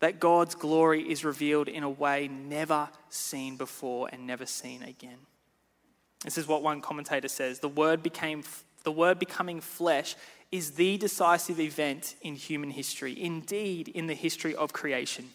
that 0.01 0.21
God's 0.21 0.55
glory 0.55 1.03
is 1.03 1.25
revealed 1.25 1.69
in 1.69 1.83
a 1.83 1.91
way 1.91 2.29
never 2.29 2.89
seen 3.11 3.57
before 3.57 4.09
and 4.11 4.27
never 4.27 4.47
seen 4.47 4.83
again. 4.83 5.19
This 6.25 6.39
is 6.39 6.47
what 6.47 6.63
one 6.63 6.81
commentator 6.81 7.29
says 7.29 7.61
the 7.61 7.69
word, 7.69 8.03
became, 8.03 8.43
the 8.85 8.93
word 8.93 9.19
becoming 9.19 9.61
flesh 9.61 10.17
is 10.51 10.73
the 10.73 10.97
decisive 10.97 11.61
event 11.61 12.17
in 12.23 12.35
human 12.35 12.71
history, 12.71 13.21
indeed, 13.21 13.89
in 13.89 14.07
the 14.07 14.15
history 14.15 14.55
of 14.55 14.73
creation. 14.73 15.29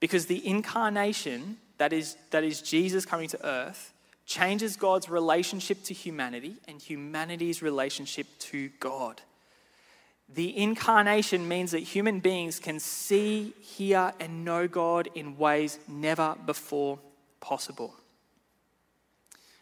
Because 0.00 0.26
the 0.26 0.46
incarnation, 0.46 1.58
that 1.78 1.92
is, 1.92 2.16
that 2.30 2.42
is 2.42 2.62
Jesus 2.62 3.04
coming 3.04 3.28
to 3.28 3.46
earth, 3.46 3.92
changes 4.24 4.76
God's 4.76 5.08
relationship 5.08 5.82
to 5.84 5.94
humanity 5.94 6.56
and 6.66 6.80
humanity's 6.80 7.62
relationship 7.62 8.26
to 8.38 8.70
God. 8.80 9.20
The 10.32 10.56
incarnation 10.56 11.48
means 11.48 11.72
that 11.72 11.80
human 11.80 12.20
beings 12.20 12.60
can 12.60 12.78
see, 12.78 13.52
hear, 13.60 14.12
and 14.20 14.44
know 14.44 14.68
God 14.68 15.08
in 15.14 15.36
ways 15.36 15.78
never 15.88 16.36
before 16.46 17.00
possible. 17.40 17.94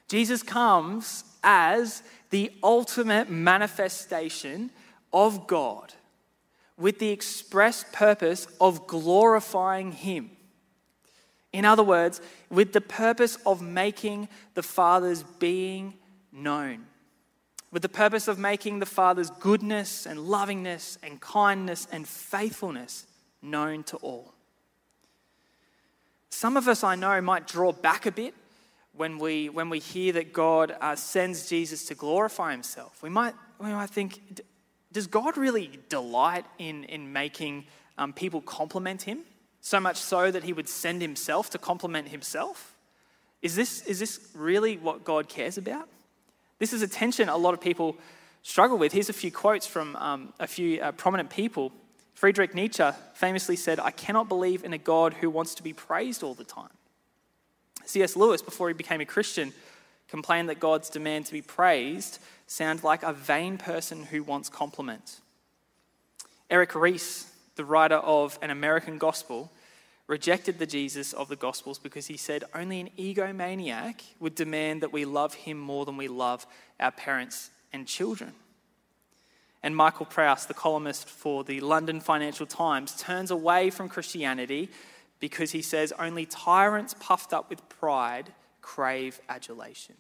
Jesus 0.09 0.43
comes 0.43 1.25
as 1.43 2.03
the 2.31 2.51
ultimate 2.63 3.31
manifestation 3.31 4.71
of 5.13 5.47
God 5.47 5.95
with 6.77 6.99
the 6.99 7.11
express 7.11 7.85
purpose 7.93 8.47
of 8.61 8.87
glorifying 8.87 9.93
Him. 9.93 10.31
In 11.53 11.65
other 11.65 11.83
words, 11.83 12.21
with 12.51 12.73
the 12.73 12.81
purpose 12.81 13.37
of 13.47 13.63
making 13.63 14.29
the 14.55 14.63
Father's 14.63 15.23
being 15.23 15.95
known 16.33 16.87
with 17.71 17.83
the 17.83 17.89
purpose 17.89 18.29
of 18.29 18.39
making 18.39 18.79
the 18.79 18.87
Father's 18.87 19.31
goodness 19.31 20.07
and 20.07 20.19
lovingness 20.21 20.99
and 21.03 21.21
kindness 21.21 21.87
and 21.93 22.09
faithfulness 22.09 23.07
known 23.43 23.83
to 23.85 23.97
all. 23.99 24.33
Some 26.31 26.57
of 26.57 26.69
us, 26.69 26.83
I 26.83 26.95
know, 26.95 27.21
might 27.21 27.47
draw 27.47 27.73
back 27.73 28.07
a 28.07 28.13
bit 28.13 28.35
when 28.99 29.19
we, 29.19 29.49
when 29.49 29.71
we 29.71 29.79
hear 29.79 30.13
that 30.13 30.33
God 30.33 30.77
uh, 30.81 30.97
sends 30.97 31.49
Jesus 31.49 31.85
to 31.87 31.95
glorify 31.95 32.51
himself. 32.51 33.03
We 33.03 33.09
might, 33.09 33.35
we 33.61 33.69
might 33.69 33.91
think, 33.91 34.43
does 34.93 35.07
God 35.07 35.37
really 35.37 35.79
delight 35.89 36.45
in, 36.59 36.85
in 36.85 37.13
making 37.13 37.67
um, 37.97 38.13
people 38.13 38.41
compliment 38.41 39.03
him? 39.03 39.21
So 39.61 39.79
much 39.79 39.97
so 39.97 40.31
that 40.31 40.45
he 40.45 40.53
would 40.53 40.69
send 40.69 41.01
himself 41.01 41.51
to 41.51 41.59
compliment 41.59 42.09
himself? 42.09 42.75
Is 43.41 43.55
this, 43.55 43.83
is 43.83 44.01
this 44.01 44.19
really 44.35 44.77
what 44.77 45.05
God 45.05 45.29
cares 45.29 45.59
about? 45.59 45.89
This 46.59 46.73
is 46.73 46.83
a 46.83 46.89
tension 46.89 47.29
a 47.29 47.37
lot 47.37 47.55
of 47.55 47.61
people 47.61 47.97
struggle 48.43 48.79
with. 48.79 48.93
Here's 48.93 49.09
a 49.09 49.13
few 49.13 49.31
quotes 49.31 49.67
from 49.67 49.95
um, 49.97 50.33
a 50.41 50.47
few 50.47 50.81
uh, 50.81 50.93
prominent 50.93 51.31
people. 51.31 51.73
Friedrich 52.15 52.53
Nietzsche 52.53 52.85
famously 53.15 53.55
said, 53.55 53.79
I 53.79 53.93
cannot 53.93 54.29
believe 54.29 54.65
in 54.65 54.73
a 54.73 54.79
God 54.79 55.15
who 55.15 55.31
wants 55.31 55.55
to 55.57 55.63
be 55.63 55.73
praised 55.73 56.25
all 56.25 56.35
the 56.35 56.45
time. 56.45 56.71
C.S. 57.89 58.17
Lewis, 58.17 58.43
before 58.43 58.69
he 58.69 58.75
became 58.75 59.01
a 59.01 59.07
Christian, 59.07 59.55
complained 60.09 60.51
that 60.51 60.61
God's 60.61 60.91
demand 60.91 61.25
to 61.27 61.33
be 61.33 61.41
praised 61.41 62.19
sounds 62.47 62.85
like 62.85 63.03
a 63.03 63.15
vain 63.15 63.57
person 63.57 64.05
who 64.05 64.23
wants 64.23 64.51
compliments. 64.51 65.23
Erik 66.51 66.75
Reece, 66.75 67.33
the 67.57 67.65
writer 67.65 67.97
of 67.97 68.39
An 68.43 68.51
American 68.51 68.99
Gospel, 68.99 69.51
rejected 70.07 70.59
the 70.59 70.67
Jesus 70.67 71.15
of 71.15 71.29
the 71.29 71.37
Gospels 71.37 71.79
because 71.79 72.07
he 72.07 72.19
said 72.19 72.45
only 72.55 72.81
an 72.81 72.91
egomaniac 72.99 74.03
would 74.21 74.35
demand 74.35 74.83
that 74.83 74.93
we 74.93 75.07
love 75.07 75.33
him 75.33 75.59
more 75.59 75.87
than 75.87 75.97
we 75.97 76.09
love 76.09 76.47
our 76.79 76.93
parents 76.93 77.49
and 77.73 77.87
children. 77.87 78.35
And 79.63 79.75
Michael 79.75 80.07
Prowse, 80.07 80.45
the 80.45 80.53
columnist 80.53 81.09
for 81.09 81.43
the 81.43 81.61
London 81.61 82.01
Financial 82.01 82.47
Times, 82.47 82.95
turns 82.97 83.31
away 83.31 83.71
from 83.71 83.89
Christianity 83.89 84.69
because 85.21 85.53
he 85.53 85.63
says 85.63 85.93
only 85.99 86.27
tyrants 86.27 86.95
puffed 86.99 87.33
up 87.33 87.51
with 87.51 87.69
pride 87.69 88.33
crave 88.61 89.21
adulation. 89.29 89.97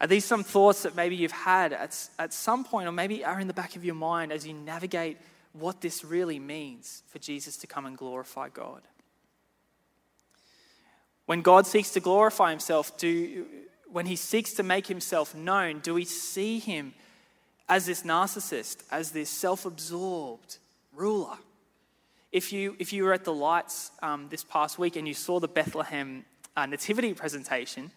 Are 0.00 0.06
these 0.06 0.24
some 0.24 0.42
thoughts 0.42 0.82
that 0.82 0.96
maybe 0.96 1.14
you've 1.14 1.30
had 1.30 1.72
at, 1.72 2.08
at 2.18 2.32
some 2.32 2.64
point, 2.64 2.88
or 2.88 2.92
maybe 2.92 3.24
are 3.24 3.38
in 3.38 3.46
the 3.46 3.54
back 3.54 3.76
of 3.76 3.84
your 3.84 3.94
mind 3.94 4.32
as 4.32 4.46
you 4.46 4.52
navigate 4.52 5.16
what 5.52 5.80
this 5.80 6.04
really 6.04 6.38
means 6.38 7.02
for 7.06 7.18
Jesus 7.18 7.56
to 7.58 7.66
come 7.66 7.86
and 7.86 7.96
glorify 7.96 8.48
God. 8.48 8.82
When 11.26 11.42
God 11.42 11.66
seeks 11.66 11.90
to 11.90 12.00
glorify 12.00 12.50
himself, 12.50 12.96
do, 12.98 13.46
when 13.90 14.06
he 14.06 14.16
seeks 14.16 14.54
to 14.54 14.62
make 14.62 14.88
himself 14.88 15.34
known, 15.34 15.78
do 15.78 15.94
we 15.94 16.04
see 16.04 16.58
him 16.58 16.94
as 17.68 17.86
this 17.86 18.02
narcissist, 18.02 18.78
as 18.90 19.12
this 19.12 19.30
self 19.30 19.64
absorbed 19.64 20.58
ruler? 20.92 21.36
If 22.32 22.52
you, 22.52 22.76
if 22.78 22.92
you 22.94 23.04
were 23.04 23.12
at 23.12 23.24
the 23.24 23.32
lights 23.32 23.90
um, 24.02 24.28
this 24.30 24.42
past 24.42 24.78
week 24.78 24.96
and 24.96 25.06
you 25.06 25.12
saw 25.12 25.38
the 25.38 25.48
Bethlehem 25.48 26.24
uh, 26.56 26.64
nativity 26.64 27.12
presentation, 27.12 27.90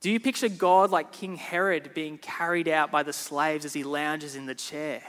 do 0.00 0.10
you 0.10 0.18
picture 0.18 0.48
God 0.48 0.90
like 0.90 1.12
King 1.12 1.36
Herod 1.36 1.94
being 1.94 2.18
carried 2.18 2.68
out 2.68 2.90
by 2.90 3.04
the 3.04 3.12
slaves 3.12 3.64
as 3.64 3.72
he 3.72 3.84
lounges 3.84 4.34
in 4.34 4.46
the 4.46 4.54
chair? 4.54 5.02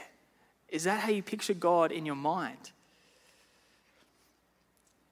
Is 0.68 0.84
that 0.84 1.00
how 1.00 1.10
you 1.10 1.22
picture 1.22 1.54
God 1.54 1.90
in 1.90 2.06
your 2.06 2.16
mind? 2.16 2.70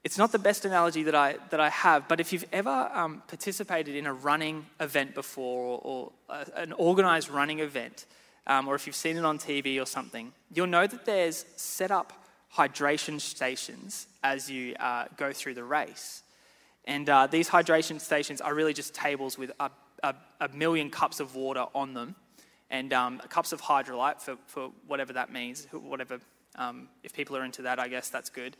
It's 0.05 0.17
not 0.17 0.31
the 0.31 0.39
best 0.39 0.63
analogy 0.63 1.03
that 1.03 1.15
I, 1.15 1.35
that 1.49 1.59
I 1.59 1.69
have, 1.69 2.07
but 2.07 2.21
if 2.21 2.31
you've 2.31 2.45
ever 2.53 2.89
um, 2.93 3.21
participated 3.27 3.95
in 3.95 4.05
a 4.05 4.13
running 4.13 4.65
event 4.79 5.13
before 5.13 5.65
or, 5.65 5.81
or 5.83 6.11
a, 6.29 6.61
an 6.61 6.73
organized 6.73 7.29
running 7.29 7.59
event, 7.59 8.05
um, 8.47 8.67
or 8.69 8.75
if 8.75 8.87
you've 8.87 8.95
seen 8.95 9.17
it 9.17 9.25
on 9.25 9.37
TV 9.37 9.81
or 9.81 9.85
something, 9.85 10.31
you'll 10.53 10.67
know 10.67 10.87
that 10.87 11.05
there's 11.05 11.45
set 11.57 11.91
up 11.91 12.13
hydration 12.55 13.19
stations 13.21 14.07
as 14.23 14.49
you 14.49 14.75
uh, 14.79 15.05
go 15.17 15.31
through 15.31 15.53
the 15.53 15.63
race. 15.63 16.23
And 16.85 17.09
uh, 17.09 17.27
these 17.27 17.49
hydration 17.49 17.99
stations 17.99 18.41
are 18.41 18.53
really 18.53 18.73
just 18.73 18.93
tables 18.93 19.37
with 19.37 19.51
a, 19.59 19.69
a, 20.03 20.15
a 20.41 20.49
million 20.49 20.89
cups 20.89 21.19
of 21.19 21.35
water 21.35 21.65
on 21.75 21.93
them 21.93 22.15
and 22.71 22.93
um, 22.93 23.19
cups 23.29 23.51
of 23.51 23.61
Hydralyte 23.61 24.21
for, 24.21 24.37
for 24.45 24.71
whatever 24.87 25.13
that 25.13 25.31
means, 25.31 25.67
whatever, 25.71 26.19
um, 26.55 26.87
if 27.03 27.13
people 27.13 27.35
are 27.35 27.43
into 27.43 27.63
that, 27.63 27.79
I 27.79 27.87
guess 27.87 28.09
that's 28.09 28.29
good. 28.29 28.55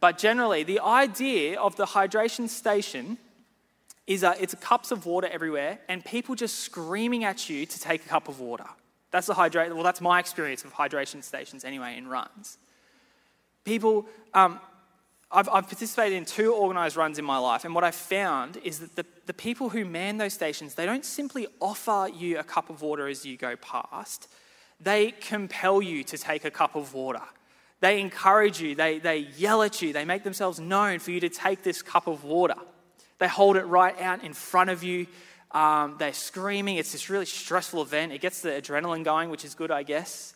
But 0.00 0.18
generally, 0.18 0.62
the 0.62 0.80
idea 0.80 1.58
of 1.58 1.76
the 1.76 1.86
hydration 1.86 2.48
station 2.48 3.18
is 4.06 4.22
uh, 4.22 4.34
it's 4.38 4.54
cups 4.56 4.90
of 4.90 5.06
water 5.06 5.28
everywhere 5.30 5.78
and 5.88 6.04
people 6.04 6.34
just 6.34 6.60
screaming 6.60 7.24
at 7.24 7.48
you 7.48 7.64
to 7.64 7.80
take 7.80 8.04
a 8.04 8.08
cup 8.08 8.28
of 8.28 8.40
water. 8.40 8.66
That's 9.10 9.26
the 9.26 9.34
hydrate. 9.34 9.72
Well, 9.72 9.84
that's 9.84 10.00
my 10.00 10.18
experience 10.18 10.64
of 10.64 10.74
hydration 10.74 11.22
stations 11.22 11.64
anyway 11.64 11.96
in 11.96 12.08
runs. 12.08 12.58
People, 13.64 14.06
um, 14.34 14.60
I've, 15.30 15.48
I've, 15.48 15.66
participated 15.66 16.16
in 16.16 16.24
two 16.24 16.52
organized 16.54 16.96
runs 16.96 17.18
in 17.18 17.24
my 17.24 17.38
life, 17.38 17.64
and 17.64 17.74
what 17.74 17.82
I've 17.82 17.94
found 17.94 18.58
is 18.58 18.78
that 18.80 18.94
the, 18.94 19.06
the 19.26 19.34
people 19.34 19.70
who 19.70 19.84
man 19.84 20.18
those 20.18 20.34
stations, 20.34 20.74
they 20.74 20.86
don't 20.86 21.04
simply 21.04 21.46
offer 21.60 22.08
you 22.14 22.38
a 22.38 22.44
cup 22.44 22.70
of 22.70 22.82
water 22.82 23.08
as 23.08 23.24
you 23.24 23.36
go 23.36 23.56
past, 23.56 24.28
they 24.80 25.12
compel 25.12 25.80
you 25.80 26.04
to 26.04 26.18
take 26.18 26.44
a 26.44 26.50
cup 26.50 26.76
of 26.76 26.94
water. 26.94 27.22
They 27.80 28.00
encourage 28.00 28.60
you, 28.60 28.74
they, 28.74 28.98
they 28.98 29.18
yell 29.36 29.62
at 29.62 29.82
you, 29.82 29.92
they 29.92 30.04
make 30.04 30.24
themselves 30.24 30.60
known 30.60 30.98
for 30.98 31.10
you 31.10 31.20
to 31.20 31.28
take 31.28 31.62
this 31.62 31.82
cup 31.82 32.06
of 32.06 32.24
water. 32.24 32.56
They 33.18 33.28
hold 33.28 33.56
it 33.56 33.64
right 33.64 33.98
out 34.00 34.22
in 34.22 34.32
front 34.32 34.70
of 34.70 34.82
you. 34.82 35.06
Um, 35.52 35.96
they're 35.98 36.12
screaming. 36.12 36.76
It's 36.76 36.92
this 36.92 37.08
really 37.08 37.26
stressful 37.26 37.80
event. 37.82 38.12
It 38.12 38.20
gets 38.20 38.40
the 38.40 38.50
adrenaline 38.50 39.04
going, 39.04 39.30
which 39.30 39.44
is 39.44 39.54
good, 39.54 39.70
I 39.70 39.84
guess. 39.84 40.33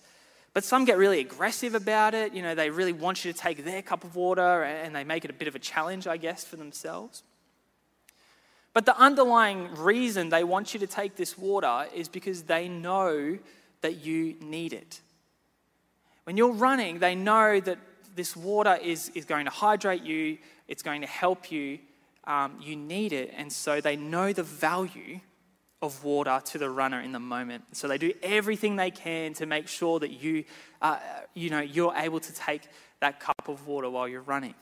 But 0.59 0.65
some 0.65 0.85
get 0.85 0.99
really 0.99 1.21
aggressive 1.21 1.77
about 1.77 2.15
it. 2.15 2.35
You 2.35 2.43
know, 2.43 2.57
they 2.57 2.69
really 2.69 2.93
want 2.93 3.25
you 3.25 3.33
to 3.33 3.39
take 3.39 3.65
their 3.65 3.81
cup 3.81 4.03
of 4.03 4.17
water 4.17 4.65
and 4.65 4.93
they 4.93 5.05
make 5.05 5.25
it 5.25 5.31
a 5.31 5.33
bit 5.33 5.47
of 5.47 5.55
a 5.55 5.61
challenge, 5.61 6.09
I 6.09 6.17
guess, 6.17 6.43
for 6.45 6.57
themselves. 6.57 7.23
But 8.75 8.85
the 8.85 8.99
underlying 8.99 9.73
reason 9.77 10.31
they 10.31 10.43
want 10.43 10.75
you 10.75 10.81
to 10.81 10.89
take 10.89 11.15
this 11.15 11.39
water 11.39 11.87
is 11.95 12.09
because 12.09 12.43
they 12.43 12.69
know 12.69 13.39
that 13.83 14.05
you 14.05 14.35
need 14.41 14.73
it. 14.73 15.01
When 16.25 16.37
you're 16.37 16.55
running, 16.55 16.99
they 16.99 17.15
know 17.15 17.61
that 17.61 17.79
this 18.17 18.35
water 18.35 18.81
is, 18.83 19.13
is 19.15 19.27
going 19.27 19.45
to 19.45 19.53
hydrate 19.53 20.03
you, 20.03 20.39
it's 20.67 20.83
going 20.83 21.03
to 21.03 21.07
help 21.07 21.53
you. 21.53 21.79
Um, 22.25 22.59
you 22.61 22.75
need 22.75 23.13
it. 23.13 23.33
And 23.37 23.53
so 23.53 23.81
they 23.81 23.95
know 23.95 24.33
the 24.33 24.43
value 24.43 25.21
of 25.81 26.03
water 26.03 26.41
to 26.45 26.59
the 26.59 26.69
runner 26.69 27.01
in 27.01 27.13
the 27.13 27.21
moment. 27.21 27.65
So 27.73 27.87
they 27.87 27.99
do 27.99 28.13
everything 28.23 28.77
they 28.77 28.91
can 28.91 29.33
to 29.35 29.47
make 29.47 29.69
sure 29.69 30.01
that 30.01 30.11
you, 30.11 30.45
uh, 30.83 30.99
you 31.35 31.51
know, 31.51 31.61
you're 31.61 31.95
able 31.95 32.21
to 32.21 32.33
take 32.35 32.63
that 33.01 33.21
cup 33.21 33.49
of 33.49 33.67
water 33.67 33.89
while 33.89 34.09
you're 34.09 34.23
running. 34.23 34.55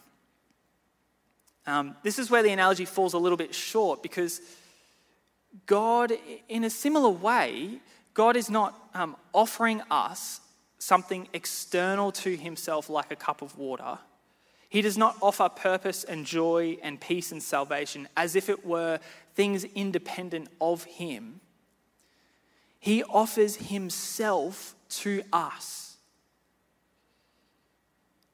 Um, 1.67 1.97
this 2.03 2.19
is 2.19 2.31
where 2.31 2.43
the 2.43 2.51
analogy 2.51 2.85
falls 2.85 3.15
a 3.15 3.19
little 3.19 3.39
bit 3.39 3.55
short 3.55 4.03
because 4.03 4.41
God, 5.65 6.13
in 6.49 6.65
a 6.65 6.71
similar 6.71 7.09
way, 7.09 7.81
God 8.15 8.37
is 8.37 8.51
not 8.51 8.75
um, 8.95 9.17
offering 9.33 9.83
us 9.91 10.41
something 10.79 11.29
external 11.33 12.13
to 12.13 12.37
himself 12.37 12.91
like 12.91 13.11
a 13.11 13.17
cup 13.17 13.43
of 13.43 13.57
water. 13.59 13.99
He 14.69 14.83
does 14.83 14.99
not 14.99 15.17
offer 15.23 15.49
purpose 15.49 16.05
and 16.05 16.27
joy 16.27 16.79
and 16.83 17.01
peace 17.01 17.33
and 17.33 17.43
salvation 17.43 18.09
as 18.17 18.37
if 18.37 18.49
it 18.49 18.65
were 18.65 19.01
things 19.35 19.65
independent 19.65 20.49
of 20.61 20.85
him. 20.85 21.41
He 22.79 23.03
offers 23.05 23.57
himself 23.57 24.75
to 24.89 25.23
us 25.33 25.87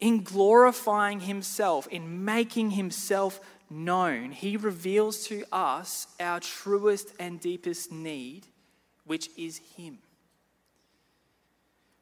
in 0.03 0.25
glorifying 0.25 1.21
himself, 1.21 1.87
in 1.87 2.25
making 2.25 2.73
himself 2.73 3.41
known, 3.71 4.33
he 4.33 4.57
reveals 4.57 5.25
to 5.29 5.45
us 5.53 6.09
our 6.19 6.41
truest 6.41 7.13
and 7.21 7.41
deepest 7.41 7.93
need, 7.93 8.47
which 9.05 9.31
is 9.39 9.61
him. 9.77 9.99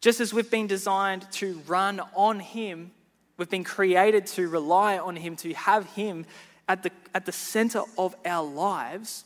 Just 0.00 0.18
as 0.18 0.32
we've 0.32 0.50
been 0.50 0.66
designed 0.66 1.30
to 1.32 1.60
run 1.66 2.00
on 2.14 2.40
him, 2.40 2.90
we've 3.40 3.48
been 3.48 3.64
created 3.64 4.26
to 4.26 4.46
rely 4.50 4.98
on 4.98 5.16
him, 5.16 5.34
to 5.34 5.54
have 5.54 5.86
him 5.94 6.26
at 6.68 6.82
the, 6.82 6.90
at 7.14 7.24
the 7.24 7.32
center 7.32 7.82
of 7.96 8.14
our 8.26 8.44
lives. 8.46 9.24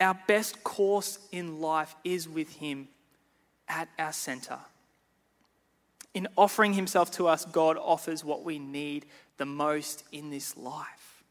Our 0.00 0.18
best 0.26 0.64
course 0.64 1.20
in 1.30 1.60
life 1.60 1.94
is 2.02 2.28
with 2.28 2.56
him 2.56 2.88
at 3.68 3.88
our 3.96 4.12
center. 4.12 4.58
In 6.14 6.26
offering 6.36 6.72
himself 6.72 7.12
to 7.12 7.28
us, 7.28 7.44
God 7.44 7.78
offers 7.78 8.24
what 8.24 8.42
we 8.42 8.58
need 8.58 9.06
the 9.36 9.46
most 9.46 10.02
in 10.10 10.30
this 10.30 10.56
life. 10.56 11.22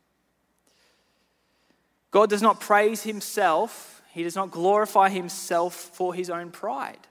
God 2.10 2.30
does 2.30 2.42
not 2.42 2.62
praise 2.62 3.04
himself, 3.04 4.02
he 4.14 4.24
does 4.24 4.38
not 4.38 4.50
glorify 4.50 5.10
himself 5.10 5.74
for 5.74 6.14
his 6.14 6.30
own 6.30 6.52
pride 6.52 7.06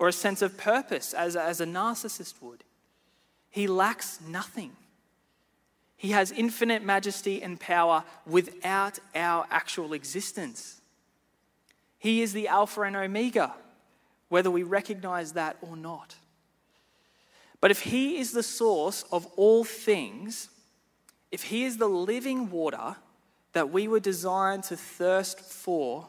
or 0.00 0.08
a 0.08 0.12
sense 0.12 0.40
of 0.40 0.56
purpose 0.56 1.12
as, 1.12 1.36
as 1.36 1.60
a 1.60 1.66
narcissist 1.66 2.40
would. 2.40 2.64
He 3.50 3.66
lacks 3.66 4.18
nothing. 4.26 4.72
He 5.94 6.12
has 6.12 6.32
infinite 6.32 6.82
majesty 6.82 7.42
and 7.42 7.60
power 7.60 8.04
without 8.26 8.98
our 9.14 9.46
actual 9.50 9.92
existence. 9.92 10.80
He 11.98 12.22
is 12.22 12.32
the 12.32 12.48
Alpha 12.48 12.80
and 12.80 12.96
Omega, 12.96 13.54
whether 14.30 14.50
we 14.50 14.62
recognize 14.62 15.32
that 15.34 15.58
or 15.60 15.76
not. 15.76 16.14
But 17.60 17.70
if 17.70 17.82
He 17.82 18.16
is 18.16 18.32
the 18.32 18.42
source 18.42 19.04
of 19.12 19.26
all 19.36 19.64
things, 19.64 20.48
if 21.30 21.42
He 21.42 21.64
is 21.64 21.76
the 21.76 21.88
living 21.88 22.50
water 22.50 22.96
that 23.52 23.70
we 23.70 23.86
were 23.86 24.00
designed 24.00 24.62
to 24.64 24.78
thirst 24.78 25.40
for, 25.40 26.06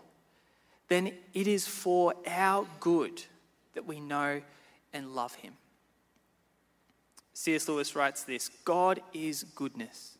then 0.88 1.12
it 1.34 1.48
is 1.48 1.68
for 1.68 2.14
our 2.26 2.66
good 2.80 3.24
that 3.74 3.88
we 3.88 4.00
know 4.00 4.42
and 4.94 5.16
love 5.16 5.36
Him. 5.36 5.54
C.S. 7.34 7.68
Lewis 7.68 7.96
writes 7.96 8.24
this 8.24 8.50
God 8.66 9.02
is 9.14 9.44
goodness. 9.44 10.18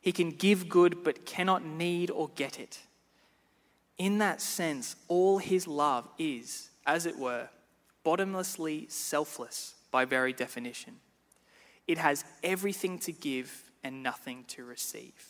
He 0.00 0.12
can 0.12 0.30
give 0.30 0.68
good 0.68 1.04
but 1.04 1.26
cannot 1.26 1.64
need 1.64 2.10
or 2.10 2.30
get 2.34 2.58
it. 2.58 2.80
In 3.98 4.18
that 4.18 4.40
sense, 4.40 4.96
all 5.08 5.38
his 5.38 5.66
love 5.66 6.08
is, 6.18 6.70
as 6.86 7.04
it 7.04 7.18
were, 7.18 7.50
bottomlessly 8.02 8.86
selfless 8.88 9.74
by 9.90 10.06
very 10.06 10.32
definition. 10.32 10.96
It 11.86 11.98
has 11.98 12.24
everything 12.42 12.98
to 13.00 13.12
give 13.12 13.70
and 13.84 14.02
nothing 14.02 14.44
to 14.48 14.64
receive. 14.64 15.29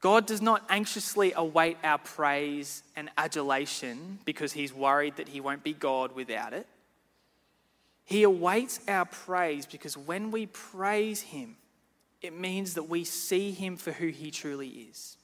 God 0.00 0.26
does 0.26 0.40
not 0.40 0.64
anxiously 0.70 1.32
await 1.36 1.76
our 1.84 1.98
praise 1.98 2.82
and 2.96 3.10
adulation 3.18 4.18
because 4.24 4.52
he's 4.52 4.72
worried 4.72 5.16
that 5.16 5.28
he 5.28 5.40
won't 5.40 5.62
be 5.62 5.74
God 5.74 6.14
without 6.14 6.54
it. 6.54 6.66
He 8.04 8.22
awaits 8.22 8.80
our 8.88 9.04
praise 9.04 9.66
because 9.66 9.96
when 9.96 10.30
we 10.30 10.46
praise 10.46 11.20
him, 11.20 11.56
it 12.22 12.36
means 12.36 12.74
that 12.74 12.88
we 12.88 13.04
see 13.04 13.50
him 13.50 13.76
for 13.76 13.92
who 13.92 14.08
he 14.08 14.30
truly 14.30 14.68
is. 14.68 15.16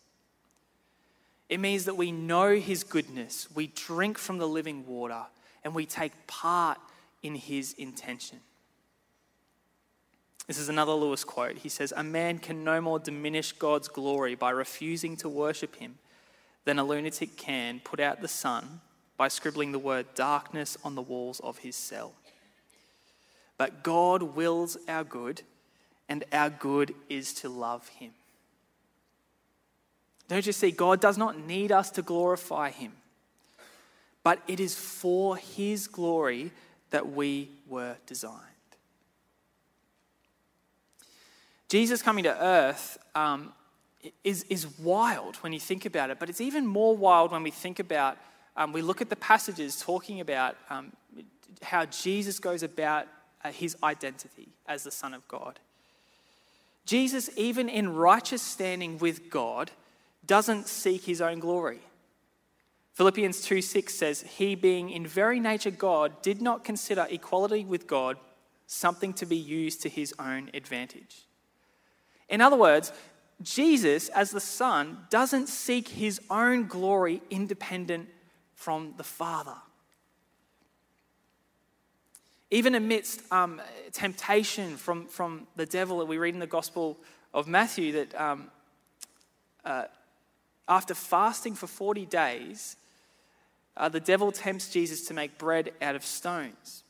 It 1.49 1.59
means 1.59 1.85
that 1.87 1.97
we 1.97 2.13
know 2.13 2.57
his 2.57 2.85
goodness, 2.85 3.49
we 3.55 3.69
drink 3.69 4.19
from 4.19 4.39
the 4.39 4.49
living 4.49 4.87
water, 4.87 5.23
and 5.65 5.75
we 5.75 5.87
take 5.87 6.27
part 6.27 6.79
in 7.23 7.35
his 7.35 7.73
intention. 7.75 8.41
This 10.47 10.59
is 10.59 10.69
another 10.69 10.93
Lewis 10.93 11.25
quote. 11.25 11.59
He 11.59 11.69
says, 11.69 11.93
A 11.97 12.05
man 12.05 12.39
can 12.39 12.63
no 12.63 12.81
more 12.81 12.99
diminish 12.99 13.53
God's 13.53 13.89
glory 13.89 14.35
by 14.35 14.51
refusing 14.51 15.17
to 15.19 15.29
worship 15.29 15.77
him 15.77 15.99
than 16.65 16.79
a 16.79 16.85
lunatic 16.85 17.37
can 17.37 17.81
put 17.81 17.99
out 17.99 18.21
the 18.21 18.29
sun 18.29 18.81
by 19.17 19.29
scribbling 19.29 19.73
the 19.73 19.79
word 19.79 20.07
darkness 20.15 20.77
on 20.85 20.95
the 20.95 21.03
walls 21.03 21.41
of 21.41 21.59
his 21.59 21.75
cell. 21.75 22.13
But 23.59 23.83
God 23.83 24.23
wills 24.23 24.77
our 24.87 25.05
good, 25.05 25.43
and 26.09 26.25
our 26.33 26.51
good 26.51 26.95
is 27.09 27.33
to 27.35 27.49
love 27.49 27.89
him. 27.89 28.13
Don't 30.29 30.47
you 30.47 30.53
see? 30.53 30.71
God 30.71 31.01
does 31.01 31.17
not 31.17 31.39
need 31.39 31.73
us 31.73 31.91
to 31.93 32.03
glorify 32.03 32.71
him, 32.71 32.93
but 34.23 34.43
it 34.47 34.61
is 34.61 34.75
for 34.75 35.37
his 35.37 35.87
glory 35.87 36.51
that 36.91 37.09
we 37.13 37.49
were 37.69 37.97
designed. 38.07 38.56
Jesus 41.69 42.03
coming 42.03 42.25
to 42.25 42.43
earth 42.43 42.99
um, 43.15 43.53
is, 44.23 44.45
is 44.45 44.79
wild 44.79 45.37
when 45.37 45.53
you 45.53 45.61
think 45.61 45.85
about 45.85 46.11
it, 46.11 46.19
but 46.19 46.29
it's 46.29 46.41
even 46.41 46.67
more 46.67 46.97
wild 46.97 47.33
when 47.33 47.43
we 47.43 47.51
think 47.51 47.79
about, 47.79 48.19
um, 48.57 48.73
we 48.73 48.83
look 48.83 49.01
at 49.01 49.11
the 49.11 49.17
passages 49.17 49.81
talking 49.81 50.21
about 50.21 50.57
um, 50.71 50.93
how 51.63 51.85
Jesus 51.87 52.39
goes 52.39 52.63
about 52.63 53.09
uh, 53.45 53.51
his 53.51 53.77
identity 53.83 54.49
as 54.67 54.85
the 54.85 54.91
Son 54.91 55.13
of 55.13 55.27
God. 55.27 55.59
Jesus, 56.85 57.31
even 57.37 57.69
in 57.69 57.95
righteous 57.95 58.43
standing 58.43 58.99
with 58.99 59.29
God, 59.29 59.73
doesn't 60.25 60.69
seek 60.69 61.05
his 61.05 61.21
own 61.21 61.41
glory. 61.41 61.81
Philippians 62.95 63.43
2 63.43 63.61
6 63.61 63.93
says, 63.93 64.23
He, 64.23 64.55
being 64.55 64.91
in 64.91 65.07
very 65.07 65.41
nature 65.41 65.71
God, 65.71 66.23
did 66.23 66.41
not 66.41 66.65
consider 66.65 67.07
equality 67.11 67.65
with 67.65 67.87
God 67.87 68.17
something 68.67 69.13
to 69.15 69.27
be 69.27 69.37
used 69.37 69.83
to 69.83 69.89
his 69.89 70.15
own 70.19 70.51
advantage. 70.55 71.26
In 72.29 72.41
other 72.41 72.57
words, 72.57 72.93
Jesus, 73.43 74.09
as 74.11 74.31
the 74.31 74.41
Son, 74.41 74.99
doesn't 75.11 75.49
seek 75.49 75.89
his 75.89 76.21
own 76.31 76.67
glory 76.67 77.23
independent 77.31 78.09
from 78.55 78.95
the 78.97 79.05
Father. 79.05 79.57
Even 82.51 82.75
amidst 82.75 83.21
um, 83.33 83.61
temptation 83.93 84.77
from, 84.77 85.07
from 85.07 85.47
the 85.57 85.67
devil 85.67 85.99
that 85.99 86.07
we 86.07 86.17
read 86.17 86.35
in 86.35 86.41
the 86.41 86.47
Gospel 86.47 86.97
of 87.35 87.47
Matthew, 87.47 87.93
that 87.93 88.21
um, 88.21 88.51
uh, 89.65 89.85
after 90.69 90.95
fasting 90.95 91.55
for 91.55 91.67
40 91.67 92.07
days, 92.07 92.77
uh, 93.77 93.89
the 93.89 94.01
devil 94.01 94.33
tempts 94.33 94.71
Jesus 94.71 95.07
to 95.09 95.15
make 95.15 95.37
bread 95.37 95.73
out 95.83 95.95
of 95.95 96.05
stones. 96.05 96.85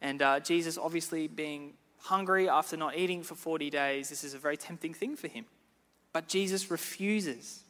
And 0.00 0.20
uh, 0.20 0.40
Jesus, 0.40 0.76
obviously 0.76 1.28
being 1.28 1.74
hungry 2.04 2.48
after 2.48 2.76
not 2.76 2.96
eating 2.96 3.22
for 3.22 3.34
40 3.34 3.70
days, 3.70 4.10
this 4.10 4.24
is 4.24 4.34
a 4.34 4.38
very 4.38 4.56
tempting 4.56 4.92
thing 4.92 5.16
for 5.16 5.26
him. 5.26 5.46
But 6.12 6.28
Jesus 6.28 6.70
refuses. 6.70 7.64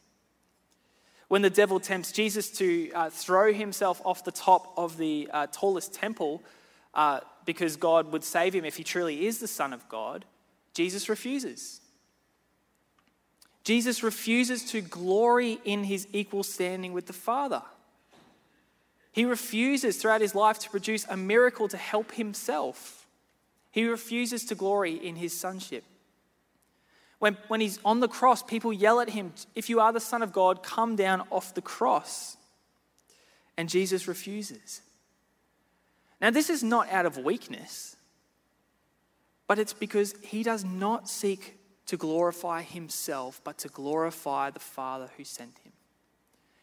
When 1.29 1.41
the 1.41 1.49
devil 1.49 1.79
tempts 1.79 2.11
Jesus 2.11 2.51
to 2.57 2.91
uh, 2.91 3.09
throw 3.09 3.53
himself 3.53 4.01
off 4.03 4.25
the 4.25 4.31
top 4.31 4.73
of 4.77 4.97
the 4.97 5.29
uh, 5.31 5.47
tallest 5.51 5.93
temple 5.93 6.43
uh, 6.93 7.21
because 7.45 7.77
God 7.77 8.11
would 8.11 8.23
save 8.23 8.53
him 8.53 8.65
if 8.65 8.75
he 8.75 8.83
truly 8.83 9.25
is 9.25 9.39
the 9.39 9.47
Son 9.47 9.71
of 9.73 9.87
God, 9.87 10.25
Jesus 10.73 11.07
refuses. 11.07 11.79
Jesus 13.63 14.03
refuses 14.03 14.65
to 14.65 14.81
glory 14.81 15.59
in 15.63 15.85
his 15.85 16.07
equal 16.11 16.43
standing 16.43 16.91
with 16.91 17.07
the 17.07 17.13
Father. 17.13 17.63
He 19.13 19.23
refuses 19.23 19.95
throughout 19.95 20.19
his 20.19 20.35
life 20.35 20.59
to 20.59 20.69
produce 20.69 21.05
a 21.07 21.15
miracle 21.15 21.69
to 21.69 21.77
help 21.77 22.11
himself. 22.11 23.04
He 23.75 23.85
refuses 23.89 24.45
to 24.45 24.55
glory 24.55 24.93
in 24.93 25.17
his 25.17 25.37
sonship. 25.37 25.83
When, 27.19 27.35
when 27.49 27.59
he's 27.59 27.77
on 27.83 27.99
the 27.99 28.07
cross, 28.07 28.41
people 28.41 28.71
yell 28.71 29.01
at 29.01 29.09
him, 29.09 29.33
If 29.53 29.69
you 29.69 29.81
are 29.81 29.91
the 29.91 29.99
Son 29.99 30.23
of 30.23 30.31
God, 30.31 30.63
come 30.63 30.95
down 30.95 31.27
off 31.29 31.53
the 31.53 31.61
cross. 31.61 32.37
And 33.57 33.67
Jesus 33.67 34.07
refuses. 34.07 34.79
Now, 36.21 36.31
this 36.31 36.49
is 36.49 36.63
not 36.63 36.89
out 36.89 37.05
of 37.05 37.17
weakness, 37.17 37.97
but 39.45 39.59
it's 39.59 39.73
because 39.73 40.15
he 40.21 40.41
does 40.41 40.63
not 40.63 41.09
seek 41.09 41.57
to 41.87 41.97
glorify 41.97 42.61
himself, 42.61 43.41
but 43.43 43.57
to 43.57 43.67
glorify 43.67 44.51
the 44.51 44.59
Father 44.61 45.09
who 45.17 45.25
sent 45.25 45.57
him. 45.65 45.73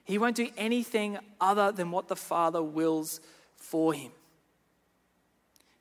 He 0.05 0.17
won't 0.17 0.37
do 0.37 0.49
anything 0.57 1.19
other 1.39 1.73
than 1.73 1.91
what 1.91 2.09
the 2.09 2.17
Father 2.17 2.63
wills 2.63 3.21
for 3.55 3.93
him. 3.93 4.13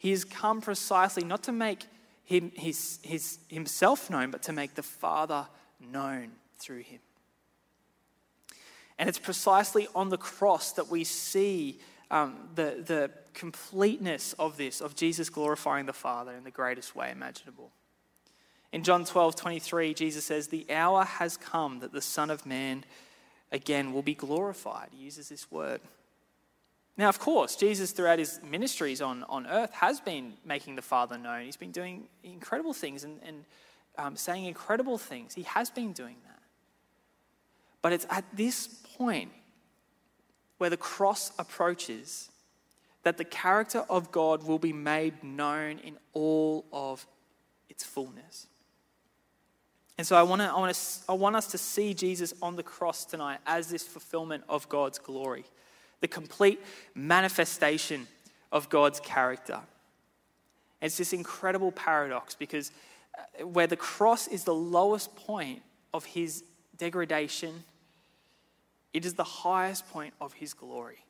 He 0.02 0.10
has 0.10 0.26
come 0.26 0.62
precisely 0.62 1.24
not 1.24 1.44
to 1.44 1.52
make 1.52 1.86
him, 2.24 2.52
his, 2.56 2.98
his, 3.04 3.38
himself 3.50 4.10
known, 4.10 4.32
but 4.32 4.42
to 4.42 4.52
make 4.52 4.74
the 4.74 4.82
Father 4.82 5.46
known 5.80 6.32
through 6.58 6.80
him. 6.80 7.02
And 8.98 9.08
it's 9.08 9.20
precisely 9.20 9.88
on 9.94 10.10
the 10.10 10.18
cross 10.18 10.72
that 10.72 10.88
we 10.88 11.04
see 11.04 11.78
um, 12.10 12.50
the, 12.56 12.84
the 12.84 13.12
completeness 13.36 14.34
of 14.40 14.58
this, 14.58 14.82
of 14.82 14.96
Jesus 14.96 15.30
glorifying 15.30 15.86
the 15.86 15.94
Father 15.94 16.32
in 16.32 16.46
the 16.46 16.50
greatest 16.50 16.96
way 16.96 17.12
imaginable. 17.12 17.70
In 18.74 18.82
John 18.82 19.06
12, 19.06 19.36
23, 19.36 19.94
Jesus 19.94 20.26
says, 20.26 20.48
The 20.48 20.66
hour 20.72 21.04
has 21.04 21.38
come 21.38 21.80
that 21.82 21.94
the 21.94 22.02
Son 22.02 22.32
of 22.32 22.48
Man 22.48 22.86
again 23.52 23.94
will 23.94 24.02
be 24.02 24.16
glorified. 24.16 24.88
He 24.94 25.04
uses 25.04 25.30
this 25.30 25.52
word. 25.52 25.80
Now, 27.02 27.10
of 27.10 27.18
course, 27.18 27.56
Jesus, 27.56 27.94
throughout 27.94 28.20
his 28.20 28.40
ministries 28.48 29.02
on, 29.02 29.24
on 29.24 29.48
earth, 29.48 29.74
has 29.74 30.00
been 30.00 30.34
making 30.46 30.76
the 30.76 30.84
Father 30.84 31.18
known. 31.18 31.46
He's 31.46 31.58
been 31.58 31.72
doing 31.72 32.04
incredible 32.24 32.74
things 32.74 33.04
and, 33.04 33.20
and 33.26 33.44
um, 33.98 34.16
saying 34.16 34.46
incredible 34.46 35.00
things. 35.00 35.34
He 35.34 35.42
has 35.42 35.72
been 35.72 35.94
doing 35.94 36.18
that. 36.28 36.40
But 37.82 37.94
it's 37.94 38.06
at 38.12 38.24
this 38.36 38.68
point 38.98 39.32
where 40.60 40.70
the 40.70 40.78
cross 40.78 41.32
approaches 41.40 42.30
that 43.02 43.18
the 43.18 43.26
character 43.26 43.84
of 43.90 44.12
God 44.12 44.44
will 44.44 44.60
be 44.60 44.72
made 44.72 45.24
known 45.24 45.80
in 45.80 45.98
all 46.14 46.66
of 46.72 47.08
its 47.68 47.84
fullness. 47.84 48.46
And 49.98 50.06
so 50.06 50.16
I 50.16 50.22
want, 50.22 50.44
to, 50.44 50.50
I, 50.50 50.60
want 50.60 50.76
to, 50.76 50.82
I 51.10 51.14
want 51.14 51.36
us 51.36 51.48
to 51.48 51.58
see 51.58 51.96
Jesus 51.96 52.32
on 52.44 52.58
the 52.58 52.64
cross 52.64 53.06
tonight 53.06 53.40
as 53.48 53.70
this 53.70 53.88
fulfillment 53.88 54.44
of 54.48 54.70
God's 54.70 55.00
glory, 55.00 55.46
the 56.02 56.08
complete 56.08 56.62
manifestation 56.94 58.08
of 58.52 58.70
God's 58.70 59.00
character. 59.00 59.60
It's 60.82 60.98
this 60.98 61.14
incredible 61.14 61.72
paradox 61.72 62.36
because 62.36 62.72
uh, 63.18 63.46
where 63.46 63.68
the 63.68 63.78
cross 63.78 64.28
is 64.28 64.44
the 64.44 64.54
lowest 64.54 65.16
point 65.16 65.62
of 65.94 66.06
his 66.06 66.44
degradation, 66.78 67.64
it 68.94 69.06
is 69.06 69.14
the 69.14 69.24
highest 69.24 69.90
point 69.90 70.14
of 70.20 70.34
his 70.34 70.54
glory. 70.54 71.06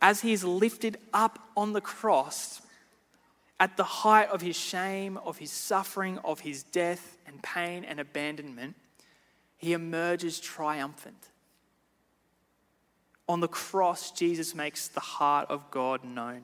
As 0.00 0.20
he 0.22 0.32
is 0.32 0.44
lifted 0.44 0.96
up 1.12 1.38
on 1.56 1.72
the 1.72 1.80
cross, 1.80 2.62
at 3.58 3.76
the 3.76 3.84
height 3.84 4.30
of 4.30 4.40
his 4.40 4.56
shame, 4.56 5.18
of 5.18 5.36
his 5.36 5.50
suffering, 5.50 6.16
of 6.18 6.40
his 6.40 6.62
death 6.62 7.18
and 7.26 7.42
pain 7.42 7.84
and 7.84 8.00
abandonment, 8.00 8.76
he 9.58 9.74
emerges 9.74 10.40
triumphant. 10.40 11.28
On 13.30 13.38
the 13.38 13.46
cross, 13.46 14.10
Jesus 14.10 14.56
makes 14.56 14.88
the 14.88 14.98
heart 14.98 15.48
of 15.50 15.70
God 15.70 16.02
known. 16.02 16.42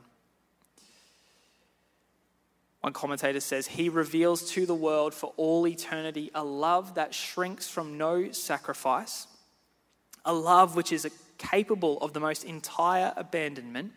One 2.80 2.92
commentator 2.92 3.40
says, 3.40 3.66
He 3.66 3.88
reveals 3.88 4.48
to 4.52 4.66
the 4.66 4.74
world 4.74 5.12
for 5.12 5.32
all 5.36 5.66
eternity 5.66 6.30
a 6.32 6.44
love 6.44 6.94
that 6.94 7.12
shrinks 7.12 7.68
from 7.68 7.98
no 7.98 8.30
sacrifice, 8.30 9.26
a 10.24 10.32
love 10.32 10.76
which 10.76 10.92
is 10.92 11.10
capable 11.38 11.98
of 11.98 12.12
the 12.12 12.20
most 12.20 12.44
entire 12.44 13.12
abandonment 13.16 13.92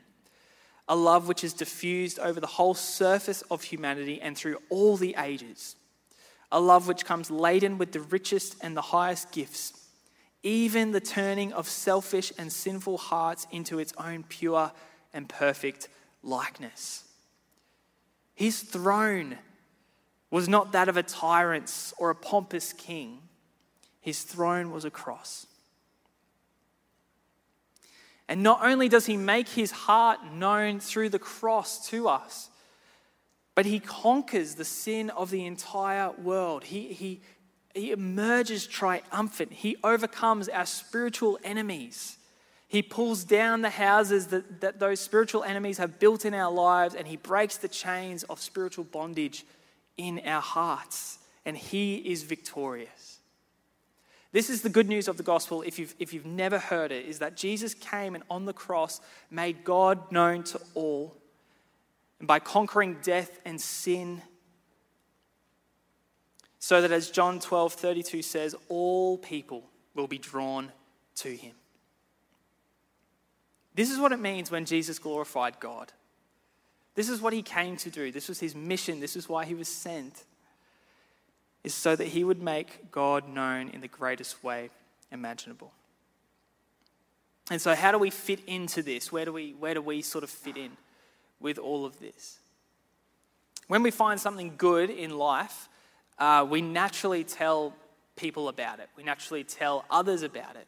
a 0.90 0.96
love 0.96 1.28
which 1.28 1.44
is 1.44 1.54
diffused 1.54 2.18
over 2.18 2.40
the 2.40 2.48
whole 2.48 2.74
surface 2.74 3.44
of 3.44 3.62
humanity 3.62 4.20
and 4.20 4.36
through 4.36 4.58
all 4.70 4.98
the 4.98 5.16
ages, 5.20 5.76
a 6.52 6.60
love 6.60 6.88
which 6.88 7.06
comes 7.06 7.30
laden 7.30 7.78
with 7.78 7.92
the 7.92 8.00
richest 8.00 8.56
and 8.62 8.76
the 8.76 8.82
highest 8.82 9.32
gifts, 9.32 9.79
even 10.44 10.92
the 10.92 11.02
turning 11.02 11.52
of 11.54 11.68
selfish 11.68 12.32
and 12.38 12.52
sinful 12.52 12.98
hearts 12.98 13.46
into 13.52 13.80
its 13.80 13.94
own 13.98 14.24
pure 14.24 14.72
and 15.14 15.28
perfect 15.28 15.90
likeness. 16.24 17.04
His 18.36 18.62
throne 18.62 19.38
was 20.32 20.48
not 20.48 20.72
that 20.72 20.88
of 20.88 20.98
a 20.98 21.04
tyrant 21.04 21.94
or 21.98 22.10
a 22.10 22.16
pompous 22.16 22.74
king, 22.74 23.20
his 24.02 24.24
throne 24.24 24.72
was 24.72 24.86
a 24.86 24.92
cross. 24.92 25.46
And 28.30 28.44
not 28.44 28.60
only 28.64 28.88
does 28.88 29.08
he 29.08 29.18
make 29.18 29.50
his 29.50 29.72
heart 29.72 30.20
known 30.32 30.80
through 30.80 31.10
the 31.10 31.20
cross 31.20 31.90
to 31.90 32.08
us, 32.08 32.50
but 33.56 33.66
he 33.66 33.80
conquers 33.80 34.56
the 34.56 34.64
sin 34.64 35.10
of 35.10 35.32
the 35.32 35.46
entire 35.46 36.12
world. 36.12 36.64
He, 36.66 36.94
he, 36.94 37.22
he 37.74 37.92
emerges 37.92 38.66
triumphant. 38.66 39.52
He 39.52 39.78
overcomes 39.84 40.50
our 40.50 40.66
spiritual 40.66 41.40
enemies. 41.44 42.18
He 42.68 42.82
pulls 42.82 43.24
down 43.24 43.62
the 43.62 43.70
houses 43.70 44.28
that, 44.28 44.62
that 44.62 44.80
those 44.80 45.00
spiritual 45.00 45.44
enemies 45.44 45.78
have 45.78 46.00
built 46.00 46.26
in 46.26 46.34
our 46.34 46.52
lives, 46.52 46.96
and 46.96 47.08
he 47.08 47.18
breaks 47.18 47.58
the 47.58 47.68
chains 47.68 48.24
of 48.24 48.40
spiritual 48.40 48.84
bondage 48.84 49.46
in 49.98 50.22
our 50.26 50.42
hearts. 50.42 51.20
And 51.46 51.58
he 51.58 51.96
is 51.96 52.24
victorious. 52.24 53.20
This 54.32 54.52
is 54.52 54.62
the 54.62 54.70
good 54.70 54.88
news 54.88 55.08
of 55.08 55.18
the 55.18 55.24
gospel, 55.24 55.64
if 55.64 55.80
you've, 55.80 55.96
if 55.98 56.14
you've 56.14 56.26
never 56.26 56.60
heard 56.60 56.92
it, 56.92 57.08
is 57.08 57.20
that 57.20 57.36
Jesus 57.36 57.74
came 57.74 58.14
and 58.14 58.24
on 58.30 58.46
the 58.46 58.54
cross 58.54 59.02
made 59.32 59.64
God 59.64 60.12
known 60.12 60.44
to 60.44 60.62
all. 60.76 61.16
And 62.20 62.28
by 62.28 62.38
conquering 62.38 62.98
death 63.02 63.40
and 63.46 63.60
sin, 63.60 64.22
so 66.60 66.82
that 66.82 66.92
as 66.92 67.10
John 67.10 67.40
12 67.40 67.74
32 67.74 68.22
says, 68.22 68.56
all 68.68 69.18
people 69.18 69.64
will 69.96 70.08
be 70.08 70.18
drawn 70.18 70.72
to 71.16 71.36
him. 71.36 71.54
This 73.76 73.90
is 73.90 73.98
what 73.98 74.12
it 74.12 74.20
means 74.20 74.52
when 74.52 74.66
Jesus 74.66 75.00
glorified 75.00 75.60
God. 75.60 75.94
This 76.96 77.08
is 77.08 77.22
what 77.22 77.32
he 77.32 77.42
came 77.42 77.78
to 77.78 77.90
do. 77.90 78.12
This 78.12 78.28
was 78.28 78.40
his 78.42 78.54
mission. 78.54 79.00
This 79.00 79.16
is 79.16 79.30
why 79.30 79.46
he 79.46 79.56
was 79.56 79.70
sent 79.70 80.26
is 81.64 81.74
so 81.74 81.96
that 81.96 82.08
he 82.08 82.24
would 82.24 82.42
make 82.42 82.92
God 82.92 83.30
known 83.30 83.70
in 83.70 83.80
the 83.80 83.88
greatest 83.88 84.44
way 84.44 84.70
imaginable. 85.12 85.72
And 87.50 87.62
so, 87.62 87.74
how 87.74 87.92
do 87.92 87.98
we 87.98 88.10
fit 88.10 88.42
into 88.48 88.84
this? 88.84 89.12
Where 89.12 89.26
do 89.26 89.32
we, 89.32 89.54
where 89.54 89.74
do 89.74 89.82
we 89.82 90.02
sort 90.02 90.24
of 90.24 90.30
fit 90.30 90.58
in 90.58 90.72
with 91.40 91.58
all 91.58 91.86
of 91.86 92.00
this? 92.00 92.40
When 93.68 93.82
we 93.82 93.92
find 93.92 94.20
something 94.20 94.56
good 94.58 94.90
in 94.90 95.18
life, 95.18 95.69
uh, 96.20 96.46
we 96.50 96.62
naturally 96.62 97.24
tell 97.24 97.74
people 98.16 98.50
about 98.50 98.80
it. 98.80 98.90
We 98.98 99.04
naturally 99.04 99.44
tell 99.44 99.86
others 99.90 100.22
about 100.22 100.56
it. 100.56 100.68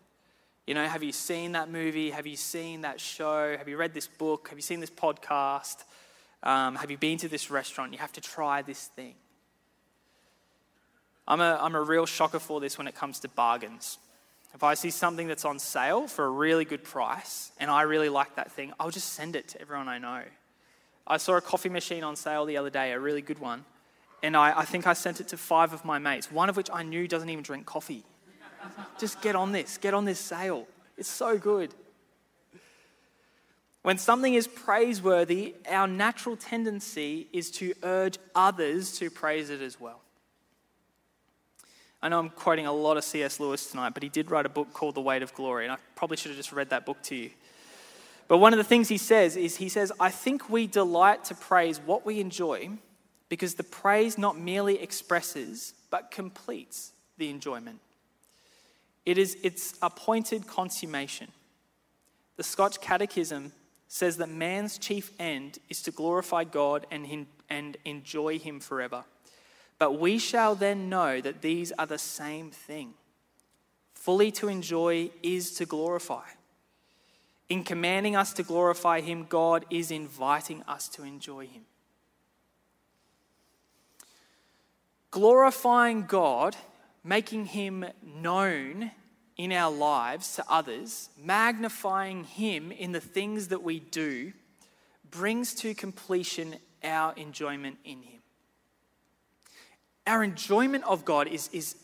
You 0.65 0.73
know, 0.73 0.87
have 0.87 1.03
you 1.03 1.11
seen 1.11 1.51
that 1.53 1.69
movie? 1.69 2.11
Have 2.11 2.25
you 2.25 2.37
seen 2.37 2.81
that 2.81 3.01
show? 3.01 3.57
Have 3.57 3.67
you 3.67 3.77
read 3.77 3.93
this 3.93 4.07
book? 4.07 4.47
Have 4.49 4.57
you 4.57 4.61
seen 4.63 4.79
this 4.79 4.89
podcast? 4.89 5.83
Um, 6.43 6.75
have 6.75 6.89
you 6.89 6.97
been 6.97 7.17
to 7.19 7.27
this 7.27 7.51
restaurant? 7.51 7.91
You 7.91 7.99
have 7.99 8.13
to 8.13 8.21
try 8.21 8.61
this 8.61 8.87
thing. 8.87 9.15
I'm 11.27 11.41
a, 11.41 11.57
I'm 11.61 11.75
a 11.75 11.81
real 11.81 12.05
shocker 12.05 12.39
for 12.39 12.59
this 12.59 12.77
when 12.77 12.87
it 12.87 12.95
comes 12.95 13.19
to 13.19 13.29
bargains. 13.29 13.97
If 14.53 14.63
I 14.63 14.73
see 14.73 14.89
something 14.89 15.27
that's 15.27 15.45
on 15.45 15.59
sale 15.59 16.07
for 16.07 16.25
a 16.25 16.29
really 16.29 16.65
good 16.65 16.83
price 16.83 17.51
and 17.57 17.71
I 17.71 17.83
really 17.83 18.09
like 18.09 18.35
that 18.35 18.51
thing, 18.51 18.73
I'll 18.79 18.89
just 18.91 19.13
send 19.13 19.35
it 19.35 19.47
to 19.49 19.61
everyone 19.61 19.87
I 19.87 19.97
know. 19.97 20.23
I 21.07 21.17
saw 21.17 21.35
a 21.35 21.41
coffee 21.41 21.69
machine 21.69 22.03
on 22.03 22.15
sale 22.15 22.45
the 22.45 22.57
other 22.57 22.69
day, 22.69 22.91
a 22.91 22.99
really 22.99 23.21
good 23.21 23.39
one, 23.39 23.65
and 24.23 24.37
I, 24.37 24.59
I 24.59 24.65
think 24.65 24.87
I 24.87 24.93
sent 24.93 25.19
it 25.19 25.29
to 25.29 25.37
five 25.37 25.73
of 25.73 25.83
my 25.83 25.99
mates, 25.99 26.31
one 26.31 26.49
of 26.49 26.57
which 26.57 26.69
I 26.71 26.83
knew 26.83 27.07
doesn't 27.07 27.29
even 27.29 27.43
drink 27.43 27.65
coffee. 27.65 28.03
just 28.99 29.21
get 29.21 29.35
on 29.35 29.51
this, 29.51 29.77
get 29.77 29.93
on 29.93 30.05
this 30.05 30.19
sale. 30.19 30.67
It's 30.97 31.09
so 31.09 31.37
good. 31.37 31.73
When 33.81 33.97
something 33.97 34.35
is 34.35 34.47
praiseworthy, 34.47 35.55
our 35.67 35.87
natural 35.87 36.35
tendency 36.35 37.27
is 37.33 37.49
to 37.51 37.73
urge 37.81 38.19
others 38.35 38.99
to 38.99 39.09
praise 39.09 39.49
it 39.49 39.61
as 39.61 39.79
well. 39.79 40.01
I 42.03 42.09
know 42.09 42.19
I'm 42.19 42.29
quoting 42.29 42.65
a 42.67 42.71
lot 42.71 42.97
of 42.97 43.03
C.S. 43.03 43.39
Lewis 43.39 43.69
tonight, 43.69 43.93
but 43.93 44.03
he 44.03 44.09
did 44.09 44.29
write 44.29 44.45
a 44.45 44.49
book 44.49 44.73
called 44.73 44.95
The 44.95 45.01
Weight 45.01 45.23
of 45.23 45.33
Glory, 45.33 45.65
and 45.65 45.71
I 45.71 45.77
probably 45.95 46.17
should 46.17 46.29
have 46.29 46.37
just 46.37 46.51
read 46.51 46.69
that 46.69 46.85
book 46.85 47.01
to 47.03 47.15
you. 47.15 47.31
But 48.27 48.37
one 48.37 48.53
of 48.53 48.57
the 48.57 48.63
things 48.63 48.87
he 48.87 48.97
says 48.97 49.35
is 49.35 49.57
he 49.57 49.69
says, 49.69 49.91
I 49.99 50.09
think 50.09 50.49
we 50.49 50.65
delight 50.65 51.25
to 51.25 51.35
praise 51.35 51.79
what 51.79 52.05
we 52.05 52.19
enjoy 52.19 52.71
because 53.31 53.55
the 53.55 53.63
praise 53.63 54.17
not 54.17 54.37
merely 54.37 54.77
expresses, 54.81 55.73
but 55.89 56.11
completes 56.11 56.91
the 57.17 57.29
enjoyment. 57.29 57.79
It 59.05 59.17
is 59.17 59.37
its 59.41 59.75
appointed 59.81 60.47
consummation. 60.47 61.29
The 62.35 62.43
Scotch 62.43 62.81
Catechism 62.81 63.53
says 63.87 64.17
that 64.17 64.27
man's 64.27 64.77
chief 64.77 65.13
end 65.17 65.59
is 65.69 65.81
to 65.83 65.91
glorify 65.91 66.43
God 66.43 66.85
and, 66.91 67.25
and 67.49 67.77
enjoy 67.85 68.37
Him 68.37 68.59
forever. 68.59 69.05
But 69.79 69.97
we 69.97 70.19
shall 70.19 70.53
then 70.53 70.89
know 70.89 71.21
that 71.21 71.41
these 71.41 71.71
are 71.79 71.87
the 71.87 71.97
same 71.97 72.51
thing. 72.51 72.95
Fully 73.93 74.31
to 74.31 74.49
enjoy 74.49 75.09
is 75.23 75.53
to 75.53 75.65
glorify. 75.65 76.25
In 77.47 77.63
commanding 77.63 78.17
us 78.17 78.33
to 78.33 78.43
glorify 78.43 78.99
Him, 78.99 79.25
God 79.29 79.65
is 79.69 79.89
inviting 79.89 80.63
us 80.63 80.89
to 80.89 81.03
enjoy 81.03 81.47
Him. 81.47 81.63
Glorifying 85.11 86.05
God, 86.05 86.55
making 87.03 87.45
Him 87.45 87.85
known 88.03 88.91
in 89.37 89.51
our 89.51 89.71
lives 89.71 90.35
to 90.35 90.45
others, 90.49 91.09
magnifying 91.21 92.23
Him 92.23 92.71
in 92.71 92.91
the 92.91 92.99
things 92.99 93.49
that 93.49 93.63
we 93.63 93.79
do, 93.79 94.33
brings 95.09 95.53
to 95.55 95.73
completion 95.73 96.55
our 96.83 97.13
enjoyment 97.15 97.77
in 97.83 98.01
Him 98.01 98.21
our 100.07 100.23
enjoyment 100.23 100.83
of 100.85 101.05
God 101.05 101.27
is, 101.27 101.49
is 101.53 101.75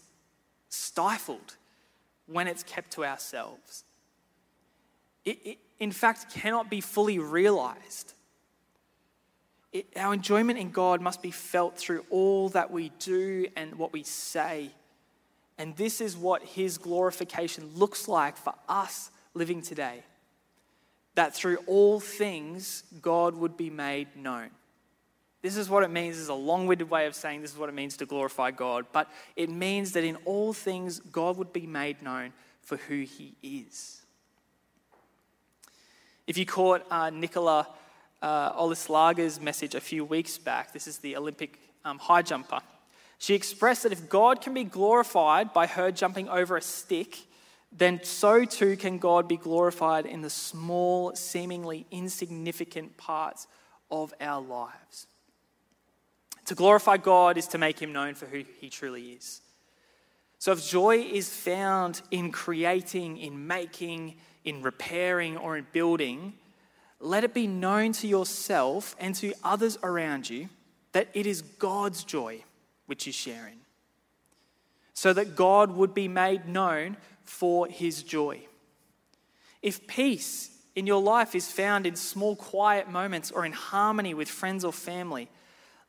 stifled 0.69 1.55
when 2.25 2.47
it's 2.47 2.63
kept 2.63 2.91
to 2.91 3.05
ourselves. 3.05 3.83
It, 5.23 5.39
it 5.45 5.57
in 5.79 5.91
fact, 5.91 6.33
cannot 6.33 6.69
be 6.69 6.81
fully 6.81 7.19
realized. 7.19 8.13
It, 9.77 9.85
our 9.95 10.11
enjoyment 10.11 10.57
in 10.57 10.71
God 10.71 11.01
must 11.01 11.21
be 11.21 11.29
felt 11.29 11.77
through 11.77 12.03
all 12.09 12.49
that 12.49 12.71
we 12.71 12.89
do 12.97 13.45
and 13.55 13.75
what 13.75 13.93
we 13.93 14.01
say. 14.01 14.71
And 15.59 15.75
this 15.75 16.01
is 16.01 16.17
what 16.17 16.41
His 16.41 16.79
glorification 16.79 17.69
looks 17.75 18.07
like 18.07 18.37
for 18.37 18.55
us 18.67 19.11
living 19.35 19.61
today. 19.61 20.01
That 21.13 21.35
through 21.35 21.57
all 21.67 21.99
things, 21.99 22.85
God 23.03 23.35
would 23.35 23.55
be 23.55 23.69
made 23.69 24.07
known. 24.15 24.49
This 25.43 25.57
is 25.57 25.69
what 25.69 25.83
it 25.83 25.91
means. 25.91 26.15
This 26.15 26.23
is 26.23 26.29
a 26.29 26.33
long 26.33 26.65
winded 26.65 26.89
way 26.89 27.05
of 27.05 27.13
saying 27.13 27.43
this 27.43 27.51
is 27.51 27.57
what 27.59 27.69
it 27.69 27.75
means 27.75 27.97
to 27.97 28.07
glorify 28.07 28.49
God. 28.49 28.87
But 28.91 29.11
it 29.35 29.51
means 29.51 29.91
that 29.91 30.03
in 30.03 30.15
all 30.25 30.53
things, 30.53 30.99
God 30.99 31.37
would 31.37 31.53
be 31.53 31.67
made 31.67 32.01
known 32.01 32.33
for 32.61 32.77
who 32.77 33.01
he 33.01 33.35
is. 33.43 34.01
If 36.25 36.35
you 36.35 36.47
caught 36.47 36.83
uh, 36.89 37.11
Nicola 37.11 37.67
uh, 38.21 38.53
Olyslagers' 38.53 39.41
message 39.41 39.75
a 39.75 39.81
few 39.81 40.03
weeks 40.03 40.37
back, 40.37 40.73
this 40.73 40.87
is 40.87 40.99
the 40.99 41.15
Olympic 41.15 41.59
um, 41.85 41.99
high 41.99 42.21
jumper. 42.21 42.59
She 43.19 43.33
expressed 43.33 43.83
that 43.83 43.91
if 43.91 44.09
God 44.09 44.41
can 44.41 44.53
be 44.53 44.63
glorified 44.63 45.53
by 45.53 45.67
her 45.67 45.91
jumping 45.91 46.29
over 46.29 46.57
a 46.57 46.61
stick, 46.61 47.17
then 47.71 47.99
so 48.03 48.45
too 48.45 48.77
can 48.77 48.97
God 48.97 49.27
be 49.27 49.37
glorified 49.37 50.05
in 50.05 50.21
the 50.21 50.29
small, 50.29 51.15
seemingly 51.15 51.85
insignificant 51.91 52.97
parts 52.97 53.47
of 53.89 54.13
our 54.21 54.41
lives. 54.41 55.07
To 56.45 56.55
glorify 56.55 56.97
God 56.97 57.37
is 57.37 57.47
to 57.47 57.57
make 57.57 57.79
him 57.79 57.91
known 57.91 58.15
for 58.15 58.25
who 58.25 58.43
he 58.59 58.69
truly 58.69 59.11
is. 59.11 59.41
So 60.39 60.51
if 60.51 60.65
joy 60.65 60.99
is 60.99 61.29
found 61.29 62.01
in 62.11 62.31
creating, 62.31 63.17
in 63.17 63.47
making, 63.47 64.15
in 64.45 64.61
repairing, 64.61 65.35
or 65.35 65.57
in 65.57 65.65
building, 65.71 66.33
let 66.99 67.23
it 67.23 67.33
be 67.33 67.47
known 67.47 67.91
to 67.93 68.07
yourself 68.07 68.95
and 68.99 69.13
to 69.15 69.33
others 69.43 69.77
around 69.83 70.29
you 70.29 70.49
that 70.93 71.07
it 71.13 71.27
is 71.27 71.41
God's 71.41 72.03
joy 72.03 72.43
which 72.87 73.05
you 73.05 73.13
share 73.13 73.47
in, 73.47 73.59
so 74.93 75.13
that 75.13 75.35
God 75.35 75.71
would 75.71 75.93
be 75.93 76.07
made 76.07 76.47
known 76.47 76.97
for 77.23 77.67
his 77.67 78.01
joy. 78.01 78.41
If 79.61 79.85
peace 79.85 80.49
in 80.75 80.87
your 80.87 81.01
life 81.01 81.35
is 81.35 81.51
found 81.51 81.85
in 81.85 81.95
small, 81.95 82.35
quiet 82.35 82.89
moments 82.89 83.29
or 83.29 83.45
in 83.45 83.51
harmony 83.51 84.13
with 84.13 84.29
friends 84.29 84.63
or 84.65 84.73
family, 84.73 85.29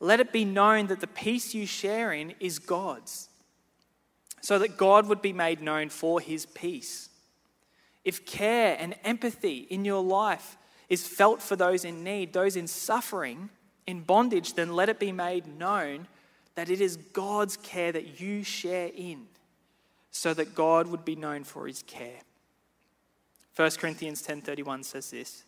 let 0.01 0.21
it 0.21 0.33
be 0.33 0.44
known 0.44 0.88
that 0.88 1.01
the 1.01 1.07
peace 1.07 1.55
you 1.55 1.66
share 1.66 2.12
in 2.12 2.35
is 2.38 2.59
God's, 2.59 3.31
so 4.42 4.59
that 4.59 4.77
God 4.77 5.07
would 5.07 5.23
be 5.23 5.33
made 5.33 5.62
known 5.62 5.88
for 5.88 6.21
his 6.21 6.44
peace. 6.44 7.09
If 8.05 8.27
care 8.27 8.77
and 8.79 8.94
empathy 9.05 9.66
in 9.71 9.87
your 9.87 10.03
life 10.03 10.58
is 10.88 11.07
felt 11.07 11.42
for 11.42 11.57
those 11.57 11.85
in 11.85 12.03
need, 12.03 12.33
those 12.33 12.57
in 12.57 12.66
suffering, 12.66 13.51
in 13.87 14.01
bondage, 14.01 14.55
then 14.55 14.74
let 14.74 14.88
it 14.88 14.98
be 14.98 15.12
made 15.12 15.59
known 15.59 16.07
that 16.55 16.70
it 16.70 16.81
is 16.81 16.96
God's 16.96 17.57
care 17.57 17.92
that 17.92 18.20
you 18.20 18.42
share 18.42 18.90
in, 18.94 19.27
so 20.11 20.35
that 20.35 20.55
God 20.55 20.88
would 20.88 21.05
be 21.05 21.14
known 21.14 21.44
for 21.44 21.66
his 21.66 21.83
care. 21.83 22.20
1 23.55 23.70
Corinthians 23.79 24.22
10:31 24.22 24.85
says 24.85 25.11
this: 25.11 25.44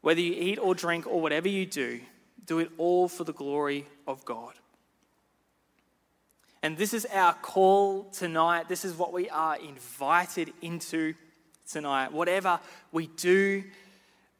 Whether 0.00 0.20
you 0.20 0.34
eat 0.34 0.58
or 0.58 0.74
drink 0.74 1.06
or 1.06 1.20
whatever 1.20 1.48
you 1.48 1.66
do, 1.66 2.00
do 2.46 2.58
it 2.58 2.70
all 2.78 3.08
for 3.08 3.24
the 3.24 3.32
glory 3.32 3.86
of 4.06 4.24
God. 4.24 4.54
And 6.62 6.78
this 6.78 6.94
is 6.94 7.06
our 7.12 7.34
call 7.34 8.04
tonight. 8.04 8.68
This 8.68 8.84
is 8.84 8.94
what 8.94 9.12
we 9.12 9.28
are 9.28 9.56
invited 9.56 10.52
into 10.62 11.14
tonight. 11.70 12.12
Whatever 12.12 12.58
we 12.90 13.08
do, 13.08 13.64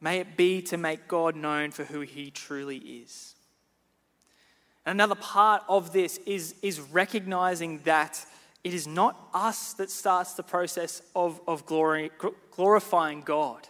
may 0.05 0.19
it 0.19 0.37
be 0.37 0.61
to 0.61 0.77
make 0.77 1.07
God 1.07 1.35
known 1.35 1.71
for 1.71 1.83
who 1.83 2.01
He 2.01 2.29
truly 2.29 2.77
is. 2.77 3.33
And 4.85 5.01
Another 5.01 5.15
part 5.15 5.63
of 5.67 5.93
this 5.93 6.19
is, 6.27 6.53
is 6.61 6.79
recognizing 6.79 7.79
that 7.85 8.23
it 8.63 8.71
is 8.71 8.85
not 8.85 9.17
us 9.33 9.73
that 9.73 9.89
starts 9.89 10.33
the 10.33 10.43
process 10.43 11.01
of, 11.15 11.41
of 11.47 11.65
glory, 11.65 12.11
glorifying 12.51 13.21
God. 13.21 13.67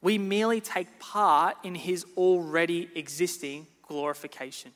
We 0.00 0.16
merely 0.16 0.60
take 0.60 1.00
part 1.00 1.56
in 1.64 1.74
his 1.74 2.06
already 2.16 2.88
existing 2.94 3.66
glorification. 3.82 4.70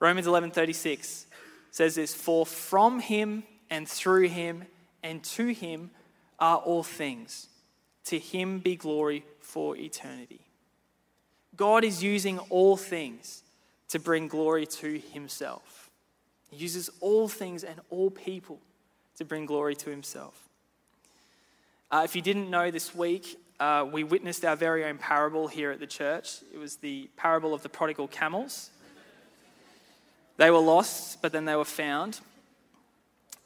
Romans 0.00 0.26
11:36 0.26 1.26
says 1.70 1.94
this, 1.96 2.14
"For 2.14 2.46
from 2.46 3.00
him 3.00 3.44
and 3.68 3.86
through 3.86 4.28
him 4.28 4.66
and 5.02 5.22
to 5.24 5.48
him 5.48 5.90
are 6.38 6.56
all 6.56 6.82
things. 6.82 7.48
To 8.04 8.18
him 8.18 8.58
be 8.58 8.76
glory 8.76 9.24
for 9.42 9.76
eternity." 9.76 10.40
God 11.56 11.84
is 11.84 12.02
using 12.02 12.38
all 12.50 12.76
things 12.76 13.42
to 13.88 13.98
bring 13.98 14.26
glory 14.26 14.66
to 14.66 14.98
himself. 14.98 15.90
He 16.50 16.56
uses 16.56 16.90
all 17.00 17.28
things 17.28 17.62
and 17.62 17.80
all 17.90 18.10
people 18.10 18.58
to 19.16 19.24
bring 19.24 19.46
glory 19.46 19.74
to 19.76 19.90
himself. 19.90 20.48
Uh, 21.90 22.02
if 22.04 22.16
you 22.16 22.22
didn't 22.22 22.48
know 22.48 22.70
this 22.70 22.94
week, 22.94 23.38
uh, 23.60 23.86
we 23.90 24.02
witnessed 24.02 24.44
our 24.44 24.56
very 24.56 24.84
own 24.84 24.96
parable 24.96 25.46
here 25.46 25.70
at 25.70 25.78
the 25.78 25.86
church. 25.86 26.38
It 26.52 26.58
was 26.58 26.76
the 26.76 27.10
parable 27.16 27.52
of 27.52 27.62
the 27.62 27.68
prodigal 27.68 28.08
camels. 28.08 28.70
They 30.38 30.50
were 30.50 30.58
lost, 30.58 31.20
but 31.20 31.32
then 31.32 31.44
they 31.44 31.54
were 31.54 31.64
found. 31.64 32.20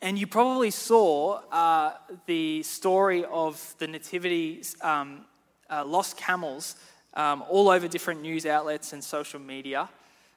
And 0.00 0.18
you 0.18 0.26
probably 0.26 0.70
saw 0.70 1.40
uh, 1.50 1.94
the 2.26 2.62
story 2.62 3.24
of 3.24 3.74
the 3.78 3.88
nativity 3.88 4.62
um, 4.80 5.24
uh, 5.70 5.84
lost 5.84 6.16
camels 6.16 6.76
um, 7.14 7.44
all 7.48 7.68
over 7.68 7.88
different 7.88 8.22
news 8.22 8.46
outlets 8.46 8.92
and 8.92 9.02
social 9.02 9.40
media. 9.40 9.88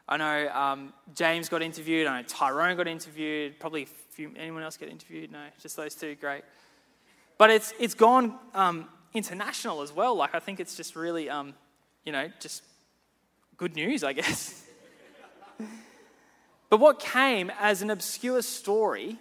I 0.07 0.17
know 0.17 0.49
um, 0.49 0.93
James 1.13 1.49
got 1.49 1.61
interviewed. 1.61 2.07
I 2.07 2.21
know 2.21 2.27
Tyrone 2.27 2.75
got 2.75 2.87
interviewed. 2.87 3.59
Probably 3.59 3.85
few, 3.85 4.31
anyone 4.37 4.63
else 4.63 4.75
get 4.75 4.89
interviewed? 4.89 5.31
No, 5.31 5.43
just 5.61 5.75
those 5.75 5.93
two. 5.93 6.15
Great. 6.15 6.43
But 7.37 7.51
it's 7.51 7.73
it's 7.79 7.93
gone 7.93 8.33
um, 8.55 8.87
international 9.13 9.81
as 9.81 9.93
well. 9.93 10.15
Like, 10.15 10.33
I 10.33 10.39
think 10.39 10.59
it's 10.59 10.75
just 10.75 10.95
really, 10.95 11.29
um, 11.29 11.53
you 12.05 12.11
know, 12.11 12.29
just 12.39 12.63
good 13.57 13.75
news, 13.75 14.03
I 14.03 14.13
guess. 14.19 14.65
but 16.69 16.79
what 16.79 16.99
came 16.99 17.51
as 17.59 17.81
an 17.81 17.89
obscure 17.89 18.41
story, 18.41 19.17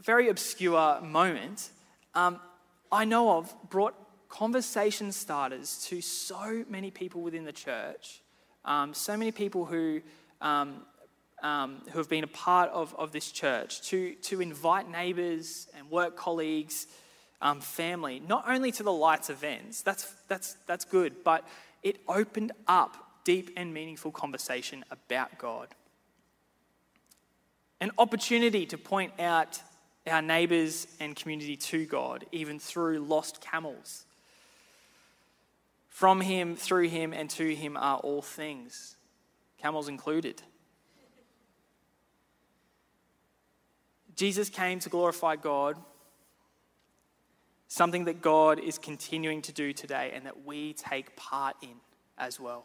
very 0.00 0.28
obscure 0.28 1.00
moment, 1.02 1.70
um, 2.14 2.40
I 2.90 3.04
know 3.04 3.38
of, 3.38 3.54
brought 3.68 3.94
conversation 4.32 5.12
starters 5.12 5.84
to 5.88 6.00
so 6.00 6.64
many 6.68 6.90
people 6.90 7.20
within 7.20 7.44
the 7.44 7.52
church, 7.52 8.22
um, 8.64 8.94
so 8.94 9.16
many 9.16 9.30
people 9.30 9.64
who. 9.64 10.00
Um, 10.40 10.82
um, 11.42 11.82
who 11.90 11.98
have 11.98 12.08
been 12.08 12.22
a 12.22 12.28
part 12.28 12.70
of, 12.70 12.94
of 12.96 13.10
this 13.10 13.32
church, 13.32 13.82
to, 13.88 14.14
to 14.14 14.40
invite 14.40 14.88
neighbours 14.88 15.66
and 15.76 15.90
work 15.90 16.16
colleagues 16.16 16.86
um, 17.40 17.60
family, 17.60 18.22
not 18.28 18.44
only 18.46 18.70
to 18.70 18.84
the 18.84 18.92
Lights 18.92 19.28
events, 19.28 19.82
that's, 19.82 20.14
that's, 20.28 20.56
that's 20.68 20.84
good, 20.84 21.24
but 21.24 21.44
it 21.82 21.98
opened 22.06 22.52
up 22.68 22.96
deep 23.24 23.50
and 23.56 23.74
meaningful 23.74 24.12
conversation 24.12 24.84
about 24.92 25.36
God. 25.36 25.66
An 27.80 27.90
opportunity 27.98 28.64
to 28.66 28.78
point 28.78 29.12
out 29.18 29.60
our 30.06 30.22
neighbours 30.22 30.86
and 31.00 31.16
community 31.16 31.56
to 31.56 31.86
God, 31.86 32.24
even 32.30 32.60
through 32.60 33.00
lost 33.00 33.40
camels. 33.40 34.04
From 35.92 36.22
him, 36.22 36.56
through 36.56 36.88
him, 36.88 37.12
and 37.12 37.28
to 37.30 37.54
him 37.54 37.76
are 37.76 37.98
all 37.98 38.22
things, 38.22 38.96
camels 39.60 39.88
included. 39.88 40.42
Jesus 44.16 44.48
came 44.48 44.80
to 44.80 44.88
glorify 44.88 45.36
God 45.36 45.76
something 47.68 48.06
that 48.06 48.22
God 48.22 48.58
is 48.58 48.78
continuing 48.78 49.42
to 49.42 49.52
do 49.52 49.74
today 49.74 50.12
and 50.14 50.24
that 50.24 50.46
we 50.46 50.72
take 50.72 51.14
part 51.14 51.56
in 51.62 51.76
as 52.16 52.40
well. 52.40 52.64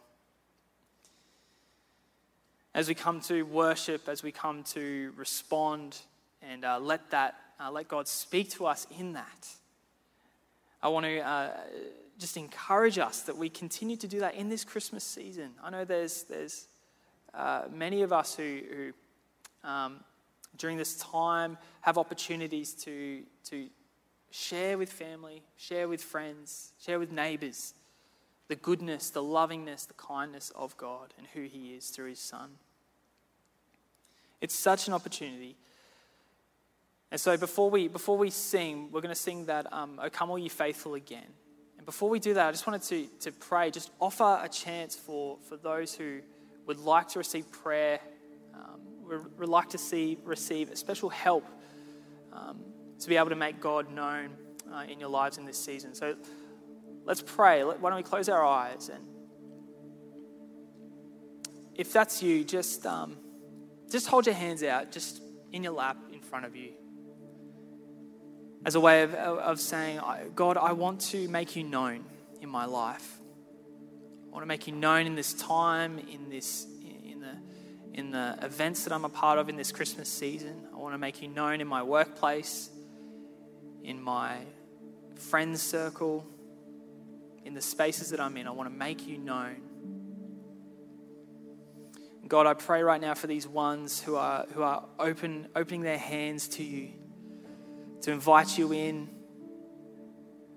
as 2.78 2.88
we 2.88 2.94
come 2.94 3.20
to 3.20 3.42
worship, 3.42 4.08
as 4.08 4.22
we 4.22 4.32
come 4.32 4.64
to 4.64 5.12
respond, 5.18 5.98
and 6.44 6.64
uh, 6.64 6.78
let 6.80 7.10
that, 7.10 7.34
uh, 7.60 7.72
let 7.72 7.88
God 7.88 8.08
speak 8.08 8.52
to 8.52 8.68
us 8.68 8.86
in 9.00 9.14
that. 9.14 9.48
I 10.84 10.90
want 10.90 11.08
to 11.08 11.20
uh, 11.20 11.50
just 12.18 12.38
encourage 12.38 12.98
us 12.98 13.22
that 13.22 13.38
we 13.38 13.50
continue 13.50 13.96
to 13.98 14.08
do 14.08 14.20
that 14.20 14.36
in 14.36 14.50
this 14.50 14.64
Christmas 14.64 15.04
season. 15.04 15.52
I 15.64 15.70
know 15.70 15.86
there's 15.86 16.24
there's 16.24 16.68
uh, 17.34 17.64
many 17.72 18.02
of 18.02 18.12
us 18.12 18.36
who, 18.36 18.62
who 19.64 19.70
um, 19.70 20.00
during 20.58 20.78
this 20.78 20.96
time 20.96 21.58
have 21.82 21.98
opportunities 21.98 22.74
to 22.74 23.24
to 23.46 23.68
share 24.32 24.78
with 24.78 24.92
family, 24.92 25.44
share 25.58 25.88
with 25.88 26.02
friends, 26.02 26.74
share 26.80 27.00
with 27.00 27.12
neighbours 27.12 27.74
the 28.48 28.56
goodness, 28.56 29.10
the 29.10 29.24
lovingness, 29.24 29.86
the 29.86 29.94
kindness 29.94 30.52
of 30.56 30.76
God 30.78 31.14
and 31.18 31.28
who 31.34 31.44
He 31.44 31.74
is 31.76 31.90
through 31.90 32.10
His 32.10 32.20
Son. 32.20 32.52
It's 34.40 34.56
such 34.56 34.88
an 34.88 34.94
opportunity. 34.94 35.56
And 37.12 37.20
so 37.20 37.38
before 37.38 37.70
we, 37.70 37.88
before 37.88 38.18
we 38.18 38.30
sing, 38.30 38.90
we're 38.92 39.02
going 39.02 39.14
to 39.14 39.20
sing 39.20 39.46
that 39.46 39.72
um, 39.74 40.00
O 40.02 40.10
Come 40.10 40.30
All 40.30 40.40
Ye 40.40 40.50
Faithful 40.50 40.94
again. 40.94 41.28
Before 41.88 42.08
we 42.08 42.20
do 42.20 42.36
that, 42.36 42.48
I 42.48 42.52
just 42.52 42.68
wanted 42.68 42.84
to, 42.84 43.08
to 43.22 43.32
pray, 43.32 43.72
just 43.72 43.90
offer 44.00 44.40
a 44.44 44.48
chance 44.48 44.94
for, 44.94 45.40
for 45.50 45.58
those 45.58 45.96
who 45.96 46.20
would 46.68 46.78
like 46.78 47.08
to 47.10 47.18
receive 47.18 47.52
prayer, 47.52 48.00
um, 48.54 48.82
would 49.40 49.50
like 49.50 49.70
to 49.70 49.80
see, 49.80 50.20
receive 50.24 50.70
a 50.70 50.76
special 50.76 51.10
help 51.10 51.46
um, 52.32 52.60
to 53.00 53.10
be 53.10 53.18
able 53.18 53.30
to 53.30 53.36
make 53.36 53.60
God 53.60 53.90
known 53.90 54.30
uh, 54.72 54.84
in 54.88 55.00
your 55.00 55.10
lives 55.10 55.40
in 55.40 55.46
this 55.46 55.58
season. 55.58 55.96
So 55.96 56.16
let's 57.06 57.24
pray. 57.26 57.64
Why 57.64 57.74
don't 57.74 57.96
we 57.96 58.04
close 58.04 58.30
our 58.30 58.46
eyes? 58.46 58.92
And 58.94 59.04
if 61.74 61.92
that's 61.92 62.22
you, 62.22 62.44
just. 62.44 62.86
Um, 62.86 63.18
just 63.90 64.08
hold 64.08 64.26
your 64.26 64.36
hands 64.36 64.64
out, 64.64 64.92
just 64.92 65.22
in 65.52 65.64
your 65.64 65.74
lap 65.74 65.98
in 66.12 66.20
front 66.20 66.46
of 66.46 66.56
you. 66.56 66.72
As 68.68 68.76
a 68.76 68.82
way 68.82 69.04
of, 69.04 69.16
of 69.16 69.62
saying, 69.62 70.02
God, 70.36 70.58
I 70.58 70.74
want 70.74 71.00
to 71.12 71.30
make 71.30 71.56
you 71.56 71.64
known 71.64 72.04
in 72.42 72.50
my 72.50 72.66
life. 72.66 73.18
I 74.28 74.30
want 74.34 74.44
to 74.44 74.46
make 74.46 74.68
you 74.68 74.74
known 74.74 75.06
in 75.06 75.16
this 75.16 75.32
time, 75.32 76.00
in 76.00 76.30
this 76.30 76.68
in 76.84 77.22
the 77.22 77.38
in 77.98 78.12
the 78.12 78.38
events 78.42 78.84
that 78.84 78.92
I'm 78.92 79.06
a 79.06 79.10
part 79.10 79.40
of 79.40 79.48
in 79.48 79.56
this 79.56 79.72
Christmas 79.72 80.10
season. 80.10 80.68
I 80.74 80.76
want 80.76 80.94
to 80.94 80.98
make 80.98 81.22
you 81.22 81.30
known 81.30 81.62
in 81.62 81.68
my 81.68 81.82
workplace, 81.82 82.70
in 83.84 84.02
my 84.02 84.40
friends 85.16 85.62
circle, 85.62 86.28
in 87.46 87.54
the 87.54 87.62
spaces 87.62 88.10
that 88.10 88.20
I'm 88.20 88.36
in. 88.36 88.48
I 88.48 88.52
want 88.52 88.70
to 88.70 88.76
make 88.78 89.08
you 89.08 89.18
known. 89.18 89.62
God, 92.28 92.46
I 92.46 92.54
pray 92.54 92.84
right 92.84 93.00
now 93.00 93.14
for 93.14 93.28
these 93.28 93.48
ones 93.48 94.02
who 94.02 94.18
are, 94.18 94.46
who 94.54 94.62
are 94.62 94.84
open, 95.00 95.48
opening 95.56 95.84
their 95.84 95.98
hands 95.98 96.50
to 96.50 96.64
you, 96.64 96.90
to 98.02 98.12
invite 98.12 98.58
you 98.58 98.74
in, 98.74 99.10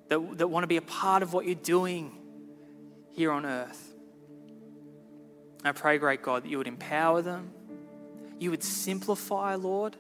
that, 0.09 0.39
that 0.39 0.49
want 0.49 0.65
to 0.65 0.69
be 0.69 0.77
a 0.77 0.83
part 0.83 1.23
of 1.23 1.33
what 1.33 1.47
you're 1.47 1.55
doing 1.55 2.17
here 3.11 3.31
on 3.33 3.47
earth. 3.47 3.95
I 5.65 5.73
pray, 5.73 5.99
great 5.99 6.23
God, 6.23 6.45
that 6.45 6.49
you 6.49 6.59
would 6.59 6.67
empower 6.67 7.23
them, 7.23 7.53
you 8.39 8.51
would 8.51 8.63
simplify, 8.63 9.55
Lord, 9.55 9.97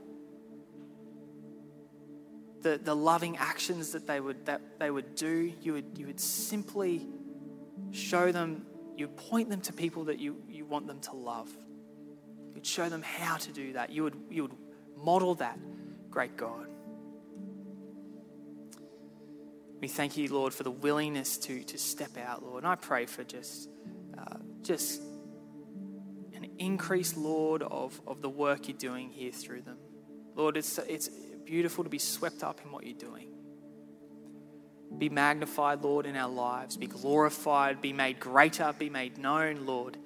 the, 2.63 2.79
the 2.83 2.95
loving 2.95 3.37
actions 3.37 3.93
that 3.93 4.07
they 4.07 4.21
would 4.21 4.47
that 4.47 4.61
they 4.79 4.91
would 4.91 5.15
do. 5.15 5.53
You 5.63 5.75
would 5.75 5.97
you 5.97 6.07
would 6.07 6.21
simply 6.21 7.07
show 7.91 8.33
them 8.33 8.67
you 9.01 9.09
point 9.09 9.49
them 9.49 9.63
to 9.63 9.73
people 9.73 10.05
that 10.05 10.19
you, 10.19 10.37
you 10.49 10.67
want 10.67 10.87
them 10.87 11.01
to 11.01 11.13
love. 11.13 11.51
You'd 12.55 12.67
show 12.67 12.89
them 12.91 13.03
how 13.03 13.39
to 13.39 13.51
do 13.51 13.73
that. 13.73 13.91
You 13.91 14.03
would, 14.05 14.17
you 14.31 14.43
would 14.43 14.53
model 15.03 15.35
that, 15.37 15.59
great 16.11 16.37
God. 16.37 16.70
We 19.81 19.89
thank 19.89 20.19
you, 20.19 20.33
Lord, 20.33 20.53
for 20.53 20.63
the 20.63 20.71
willingness 20.71 21.39
to, 21.39 21.63
to 21.63 21.79
step 21.79 22.19
out, 22.19 22.43
Lord. 22.43 22.65
And 22.65 22.71
I 22.71 22.75
pray 22.75 23.07
for 23.07 23.25
just, 23.25 23.71
uh, 24.17 24.37
just 24.61 25.01
an 26.35 26.47
increase, 26.59 27.17
Lord, 27.17 27.63
of, 27.63 27.99
of 28.07 28.21
the 28.21 28.29
work 28.29 28.69
you're 28.69 28.77
doing 28.77 29.09
here 29.09 29.33
through 29.33 29.63
them. 29.63 29.79
Lord, 30.35 30.59
it's, 30.59 30.79
it's 30.79 31.09
beautiful 31.45 31.85
to 31.85 31.91
be 31.91 31.99
swept 31.99 32.45
up 32.45 32.61
in 32.63 32.71
what 32.71 32.85
you're 32.85 32.99
doing. 32.99 33.29
Be 34.99 35.09
magnified, 35.09 35.83
Lord, 35.83 36.05
in 36.05 36.15
our 36.15 36.29
lives. 36.29 36.77
Be 36.77 36.87
glorified, 36.87 37.81
be 37.81 37.95
made 37.95 38.21
greater, 38.21 38.75
be 38.79 38.91
made 38.91 39.17
known, 39.17 39.65
Lord, 39.65 39.97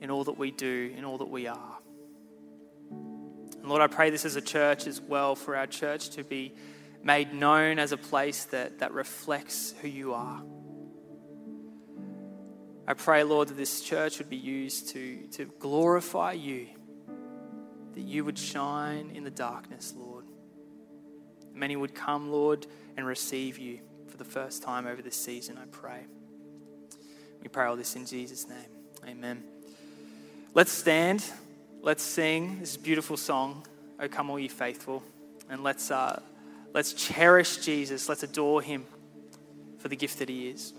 in 0.00 0.10
all 0.10 0.24
that 0.24 0.38
we 0.38 0.52
do, 0.52 0.94
in 0.96 1.04
all 1.04 1.18
that 1.18 1.28
we 1.28 1.48
are. 1.48 1.78
And 2.90 3.64
Lord, 3.64 3.82
I 3.82 3.88
pray 3.88 4.10
this 4.10 4.24
as 4.24 4.36
a 4.36 4.40
church 4.40 4.86
as 4.86 5.00
well, 5.00 5.34
for 5.34 5.56
our 5.56 5.66
church 5.66 6.10
to 6.10 6.22
be 6.22 6.54
made 7.06 7.32
known 7.32 7.78
as 7.78 7.92
a 7.92 7.96
place 7.96 8.46
that, 8.46 8.80
that 8.80 8.92
reflects 8.92 9.72
who 9.80 9.86
you 9.86 10.12
are. 10.12 10.42
I 12.88 12.94
pray, 12.94 13.22
Lord, 13.22 13.46
that 13.48 13.56
this 13.56 13.80
church 13.80 14.18
would 14.18 14.28
be 14.28 14.36
used 14.36 14.88
to, 14.88 15.28
to 15.28 15.44
glorify 15.60 16.32
you, 16.32 16.66
that 17.94 18.00
you 18.00 18.24
would 18.24 18.36
shine 18.36 19.12
in 19.14 19.22
the 19.22 19.30
darkness, 19.30 19.94
Lord. 19.96 20.24
Many 21.54 21.76
would 21.76 21.94
come, 21.94 22.32
Lord, 22.32 22.66
and 22.96 23.06
receive 23.06 23.56
you 23.56 23.78
for 24.08 24.16
the 24.16 24.24
first 24.24 24.64
time 24.64 24.88
over 24.88 25.00
this 25.00 25.16
season, 25.16 25.58
I 25.58 25.66
pray. 25.66 26.00
We 27.40 27.48
pray 27.48 27.66
all 27.66 27.76
this 27.76 27.94
in 27.94 28.04
Jesus' 28.04 28.48
name. 28.48 28.58
Amen. 29.06 29.44
Let's 30.54 30.72
stand. 30.72 31.24
Let's 31.82 32.02
sing 32.02 32.58
this 32.58 32.76
beautiful 32.76 33.16
song, 33.16 33.64
O 34.00 34.08
Come 34.08 34.28
All 34.28 34.40
Ye 34.40 34.48
Faithful. 34.48 35.04
And 35.48 35.62
let's, 35.62 35.92
uh, 35.92 36.20
let's 36.76 36.92
cherish 36.92 37.56
Jesus. 37.56 38.08
Let's 38.08 38.22
adore 38.22 38.62
him 38.62 38.84
for 39.78 39.88
the 39.88 39.96
gift 39.96 40.20
that 40.20 40.28
he 40.28 40.50
is. 40.50 40.74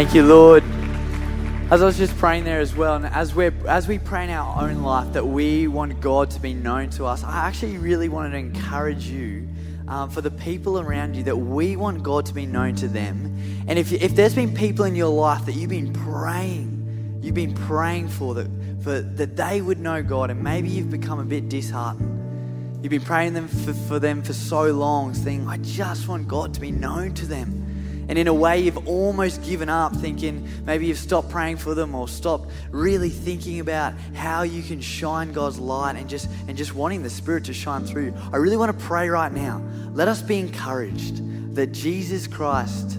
Thank 0.00 0.14
you, 0.14 0.24
Lord. 0.24 0.64
As 1.70 1.82
I 1.82 1.84
was 1.84 1.98
just 1.98 2.16
praying 2.16 2.44
there 2.44 2.58
as 2.58 2.74
well, 2.74 2.94
and 2.94 3.04
as 3.04 3.34
we 3.34 3.48
as 3.68 3.86
we 3.86 3.98
pray 3.98 4.24
in 4.24 4.30
our 4.30 4.62
own 4.62 4.80
life 4.82 5.12
that 5.12 5.26
we 5.26 5.68
want 5.68 6.00
God 6.00 6.30
to 6.30 6.40
be 6.40 6.54
known 6.54 6.88
to 6.92 7.04
us, 7.04 7.22
I 7.22 7.46
actually 7.46 7.76
really 7.76 8.08
wanted 8.08 8.30
to 8.30 8.38
encourage 8.38 9.08
you 9.08 9.46
um, 9.88 10.08
for 10.08 10.22
the 10.22 10.30
people 10.30 10.80
around 10.80 11.16
you 11.16 11.22
that 11.24 11.36
we 11.36 11.76
want 11.76 12.02
God 12.02 12.24
to 12.24 12.32
be 12.32 12.46
known 12.46 12.76
to 12.76 12.88
them. 12.88 13.36
And 13.68 13.78
if 13.78 13.92
if 13.92 14.16
there's 14.16 14.34
been 14.34 14.54
people 14.54 14.86
in 14.86 14.96
your 14.96 15.12
life 15.12 15.44
that 15.44 15.52
you've 15.52 15.68
been 15.68 15.92
praying, 15.92 17.20
you've 17.22 17.34
been 17.34 17.52
praying 17.52 18.08
for 18.08 18.32
that 18.36 18.48
for 18.82 19.02
that 19.02 19.36
they 19.36 19.60
would 19.60 19.80
know 19.80 20.02
God, 20.02 20.30
and 20.30 20.42
maybe 20.42 20.70
you've 20.70 20.90
become 20.90 21.20
a 21.20 21.26
bit 21.26 21.50
disheartened. 21.50 22.82
You've 22.82 22.90
been 22.90 23.02
praying 23.02 23.34
them 23.34 23.48
for, 23.48 23.74
for 23.74 23.98
them 23.98 24.22
for 24.22 24.32
so 24.32 24.72
long, 24.72 25.12
saying, 25.12 25.46
I 25.46 25.58
just 25.58 26.08
want 26.08 26.26
God 26.26 26.54
to 26.54 26.60
be 26.60 26.70
known 26.70 27.12
to 27.16 27.26
them. 27.26 27.69
And 28.10 28.18
in 28.18 28.26
a 28.26 28.34
way, 28.34 28.58
you've 28.58 28.88
almost 28.88 29.40
given 29.44 29.68
up, 29.68 29.94
thinking 29.94 30.48
maybe 30.64 30.86
you've 30.86 30.98
stopped 30.98 31.30
praying 31.30 31.58
for 31.58 31.76
them 31.76 31.94
or 31.94 32.08
stopped 32.08 32.50
really 32.72 33.08
thinking 33.08 33.60
about 33.60 33.94
how 34.16 34.42
you 34.42 34.64
can 34.64 34.80
shine 34.80 35.30
God's 35.32 35.60
light 35.60 35.94
and 35.94 36.10
just, 36.10 36.28
and 36.48 36.58
just 36.58 36.74
wanting 36.74 37.04
the 37.04 37.08
Spirit 37.08 37.44
to 37.44 37.52
shine 37.52 37.84
through. 37.84 38.12
I 38.32 38.38
really 38.38 38.56
want 38.56 38.76
to 38.76 38.84
pray 38.84 39.08
right 39.08 39.30
now. 39.32 39.62
Let 39.92 40.08
us 40.08 40.22
be 40.22 40.40
encouraged 40.40 41.54
that 41.54 41.68
Jesus 41.68 42.26
Christ 42.26 42.98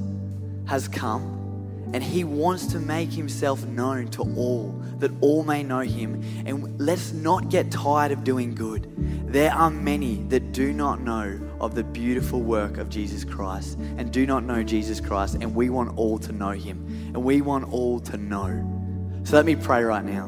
has 0.66 0.88
come 0.88 1.90
and 1.94 2.02
he 2.02 2.24
wants 2.24 2.68
to 2.68 2.80
make 2.80 3.12
himself 3.12 3.66
known 3.66 4.08
to 4.12 4.22
all, 4.22 4.82
that 5.00 5.12
all 5.20 5.44
may 5.44 5.62
know 5.62 5.82
him. 5.82 6.24
And 6.46 6.80
let's 6.80 7.12
not 7.12 7.50
get 7.50 7.70
tired 7.70 8.14
of 8.14 8.24
doing 8.24 8.56
good. 8.56 8.90
There 9.28 9.52
are 9.52 9.70
many 9.70 10.24
that 10.30 10.54
do 10.54 10.72
not 10.72 11.02
know 11.02 11.51
of 11.62 11.76
the 11.76 11.84
beautiful 11.84 12.42
work 12.42 12.80
of 12.80 12.90
Jesus 12.90 13.24
Christ 13.24 13.78
and 13.98 14.12
do 14.12 14.26
not 14.26 14.44
know 14.44 14.64
Jesus 14.64 15.00
Christ, 15.00 15.36
and 15.36 15.56
we 15.56 15.70
want 15.70 15.96
all 15.96 16.18
to 16.18 16.32
know 16.32 16.50
him, 16.50 16.84
and 17.14 17.24
we 17.24 17.42
want 17.42 17.72
all 17.72 18.00
to 18.02 18.18
know. 18.18 19.22
So 19.24 19.36
let 19.36 19.46
me 19.46 19.56
pray 19.56 19.84
right 19.84 20.04
now. 20.04 20.28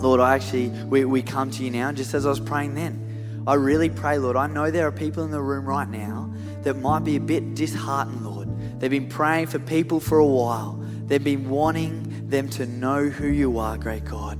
Lord, 0.00 0.18
I 0.18 0.34
actually, 0.34 0.68
we, 0.68 1.04
we 1.04 1.20
come 1.20 1.50
to 1.50 1.62
you 1.62 1.70
now, 1.70 1.92
just 1.92 2.14
as 2.14 2.24
I 2.24 2.30
was 2.30 2.40
praying 2.40 2.74
then. 2.74 3.44
I 3.46 3.54
really 3.54 3.90
pray, 3.90 4.18
Lord. 4.18 4.34
I 4.34 4.46
know 4.46 4.70
there 4.70 4.86
are 4.86 4.92
people 4.92 5.24
in 5.24 5.30
the 5.30 5.42
room 5.42 5.66
right 5.66 5.88
now 5.88 6.32
that 6.62 6.74
might 6.78 7.04
be 7.04 7.16
a 7.16 7.20
bit 7.20 7.54
disheartened, 7.54 8.24
Lord. 8.24 8.80
They've 8.80 8.90
been 8.90 9.08
praying 9.08 9.48
for 9.48 9.58
people 9.58 10.00
for 10.00 10.18
a 10.18 10.26
while, 10.26 10.82
they've 11.04 11.22
been 11.22 11.50
wanting 11.50 12.28
them 12.28 12.48
to 12.50 12.64
know 12.64 13.08
who 13.08 13.28
you 13.28 13.58
are, 13.58 13.76
great 13.76 14.06
God. 14.06 14.38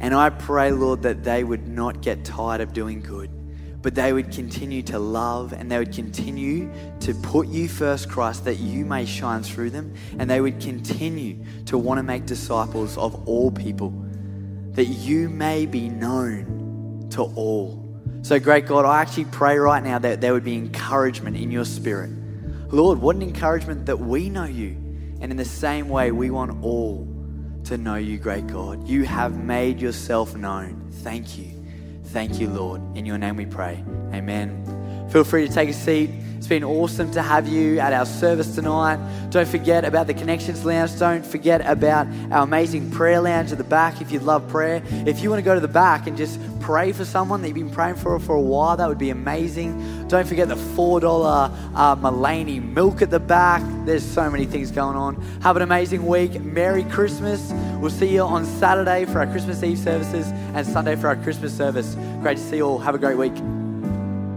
And 0.00 0.14
I 0.14 0.30
pray, 0.30 0.72
Lord, 0.72 1.02
that 1.02 1.22
they 1.22 1.44
would 1.44 1.68
not 1.68 2.02
get 2.02 2.24
tired 2.24 2.60
of 2.60 2.72
doing 2.72 3.00
good 3.00 3.30
but 3.82 3.94
they 3.94 4.12
would 4.12 4.30
continue 4.30 4.82
to 4.82 4.98
love 4.98 5.52
and 5.52 5.70
they 5.70 5.78
would 5.78 5.92
continue 5.92 6.70
to 7.00 7.14
put 7.14 7.48
you 7.48 7.68
first, 7.68 8.10
Christ, 8.10 8.44
that 8.44 8.56
you 8.56 8.84
may 8.84 9.06
shine 9.06 9.42
through 9.42 9.70
them. 9.70 9.94
And 10.18 10.28
they 10.28 10.40
would 10.40 10.60
continue 10.60 11.44
to 11.66 11.78
want 11.78 11.98
to 11.98 12.02
make 12.02 12.26
disciples 12.26 12.98
of 12.98 13.26
all 13.26 13.50
people, 13.50 13.90
that 14.72 14.86
you 14.86 15.28
may 15.28 15.66
be 15.66 15.88
known 15.88 17.08
to 17.10 17.22
all. 17.22 17.78
So, 18.22 18.38
great 18.38 18.66
God, 18.66 18.84
I 18.84 19.00
actually 19.00 19.24
pray 19.26 19.56
right 19.58 19.82
now 19.82 19.98
that 19.98 20.20
there 20.20 20.34
would 20.34 20.44
be 20.44 20.54
encouragement 20.54 21.36
in 21.36 21.50
your 21.50 21.64
spirit. 21.64 22.10
Lord, 22.68 22.98
what 22.98 23.16
an 23.16 23.22
encouragement 23.22 23.86
that 23.86 23.98
we 23.98 24.28
know 24.28 24.44
you. 24.44 24.76
And 25.22 25.30
in 25.30 25.36
the 25.36 25.44
same 25.44 25.88
way, 25.88 26.12
we 26.12 26.30
want 26.30 26.62
all 26.62 27.06
to 27.64 27.78
know 27.78 27.96
you, 27.96 28.18
great 28.18 28.46
God. 28.46 28.86
You 28.86 29.04
have 29.04 29.42
made 29.42 29.80
yourself 29.80 30.36
known. 30.36 30.90
Thank 31.02 31.38
you. 31.38 31.59
Thank 32.10 32.40
you, 32.40 32.48
Lord. 32.48 32.80
In 32.96 33.06
your 33.06 33.18
name 33.18 33.36
we 33.36 33.46
pray. 33.46 33.84
Amen. 34.12 34.79
Feel 35.10 35.24
free 35.24 35.48
to 35.48 35.52
take 35.52 35.68
a 35.68 35.72
seat. 35.72 36.08
It's 36.38 36.46
been 36.46 36.62
awesome 36.62 37.10
to 37.12 37.22
have 37.22 37.48
you 37.48 37.80
at 37.80 37.92
our 37.92 38.06
service 38.06 38.54
tonight. 38.54 38.98
Don't 39.30 39.48
forget 39.48 39.84
about 39.84 40.06
the 40.06 40.14
Connections 40.14 40.64
Lounge. 40.64 40.96
Don't 40.98 41.26
forget 41.26 41.60
about 41.66 42.06
our 42.30 42.44
amazing 42.44 42.92
prayer 42.92 43.20
lounge 43.20 43.50
at 43.50 43.58
the 43.58 43.64
back 43.64 44.00
if 44.00 44.12
you 44.12 44.20
love 44.20 44.48
prayer. 44.48 44.82
If 44.88 45.20
you 45.20 45.30
want 45.30 45.40
to 45.40 45.44
go 45.44 45.54
to 45.54 45.60
the 45.60 45.68
back 45.68 46.06
and 46.06 46.16
just 46.16 46.38
pray 46.60 46.92
for 46.92 47.04
someone 47.04 47.42
that 47.42 47.48
you've 47.48 47.56
been 47.56 47.70
praying 47.70 47.96
for 47.96 48.18
for 48.20 48.36
a 48.36 48.40
while, 48.40 48.76
that 48.76 48.88
would 48.88 48.98
be 48.98 49.10
amazing. 49.10 50.06
Don't 50.06 50.28
forget 50.28 50.48
the 50.48 50.54
$4 50.54 51.50
uh, 51.74 51.96
Mullaney 51.96 52.60
milk 52.60 53.02
at 53.02 53.10
the 53.10 53.20
back. 53.20 53.62
There's 53.84 54.04
so 54.04 54.30
many 54.30 54.46
things 54.46 54.70
going 54.70 54.96
on. 54.96 55.20
Have 55.42 55.56
an 55.56 55.62
amazing 55.62 56.06
week. 56.06 56.40
Merry 56.40 56.84
Christmas. 56.84 57.52
We'll 57.80 57.90
see 57.90 58.14
you 58.14 58.22
on 58.22 58.44
Saturday 58.44 59.06
for 59.06 59.18
our 59.18 59.26
Christmas 59.26 59.60
Eve 59.64 59.78
services 59.78 60.28
and 60.54 60.64
Sunday 60.64 60.94
for 60.94 61.08
our 61.08 61.16
Christmas 61.16 61.52
service. 61.54 61.96
Great 62.20 62.38
to 62.38 62.42
see 62.44 62.58
you 62.58 62.66
all. 62.66 62.78
Have 62.78 62.94
a 62.94 62.98
great 62.98 63.18
week. 63.18 63.59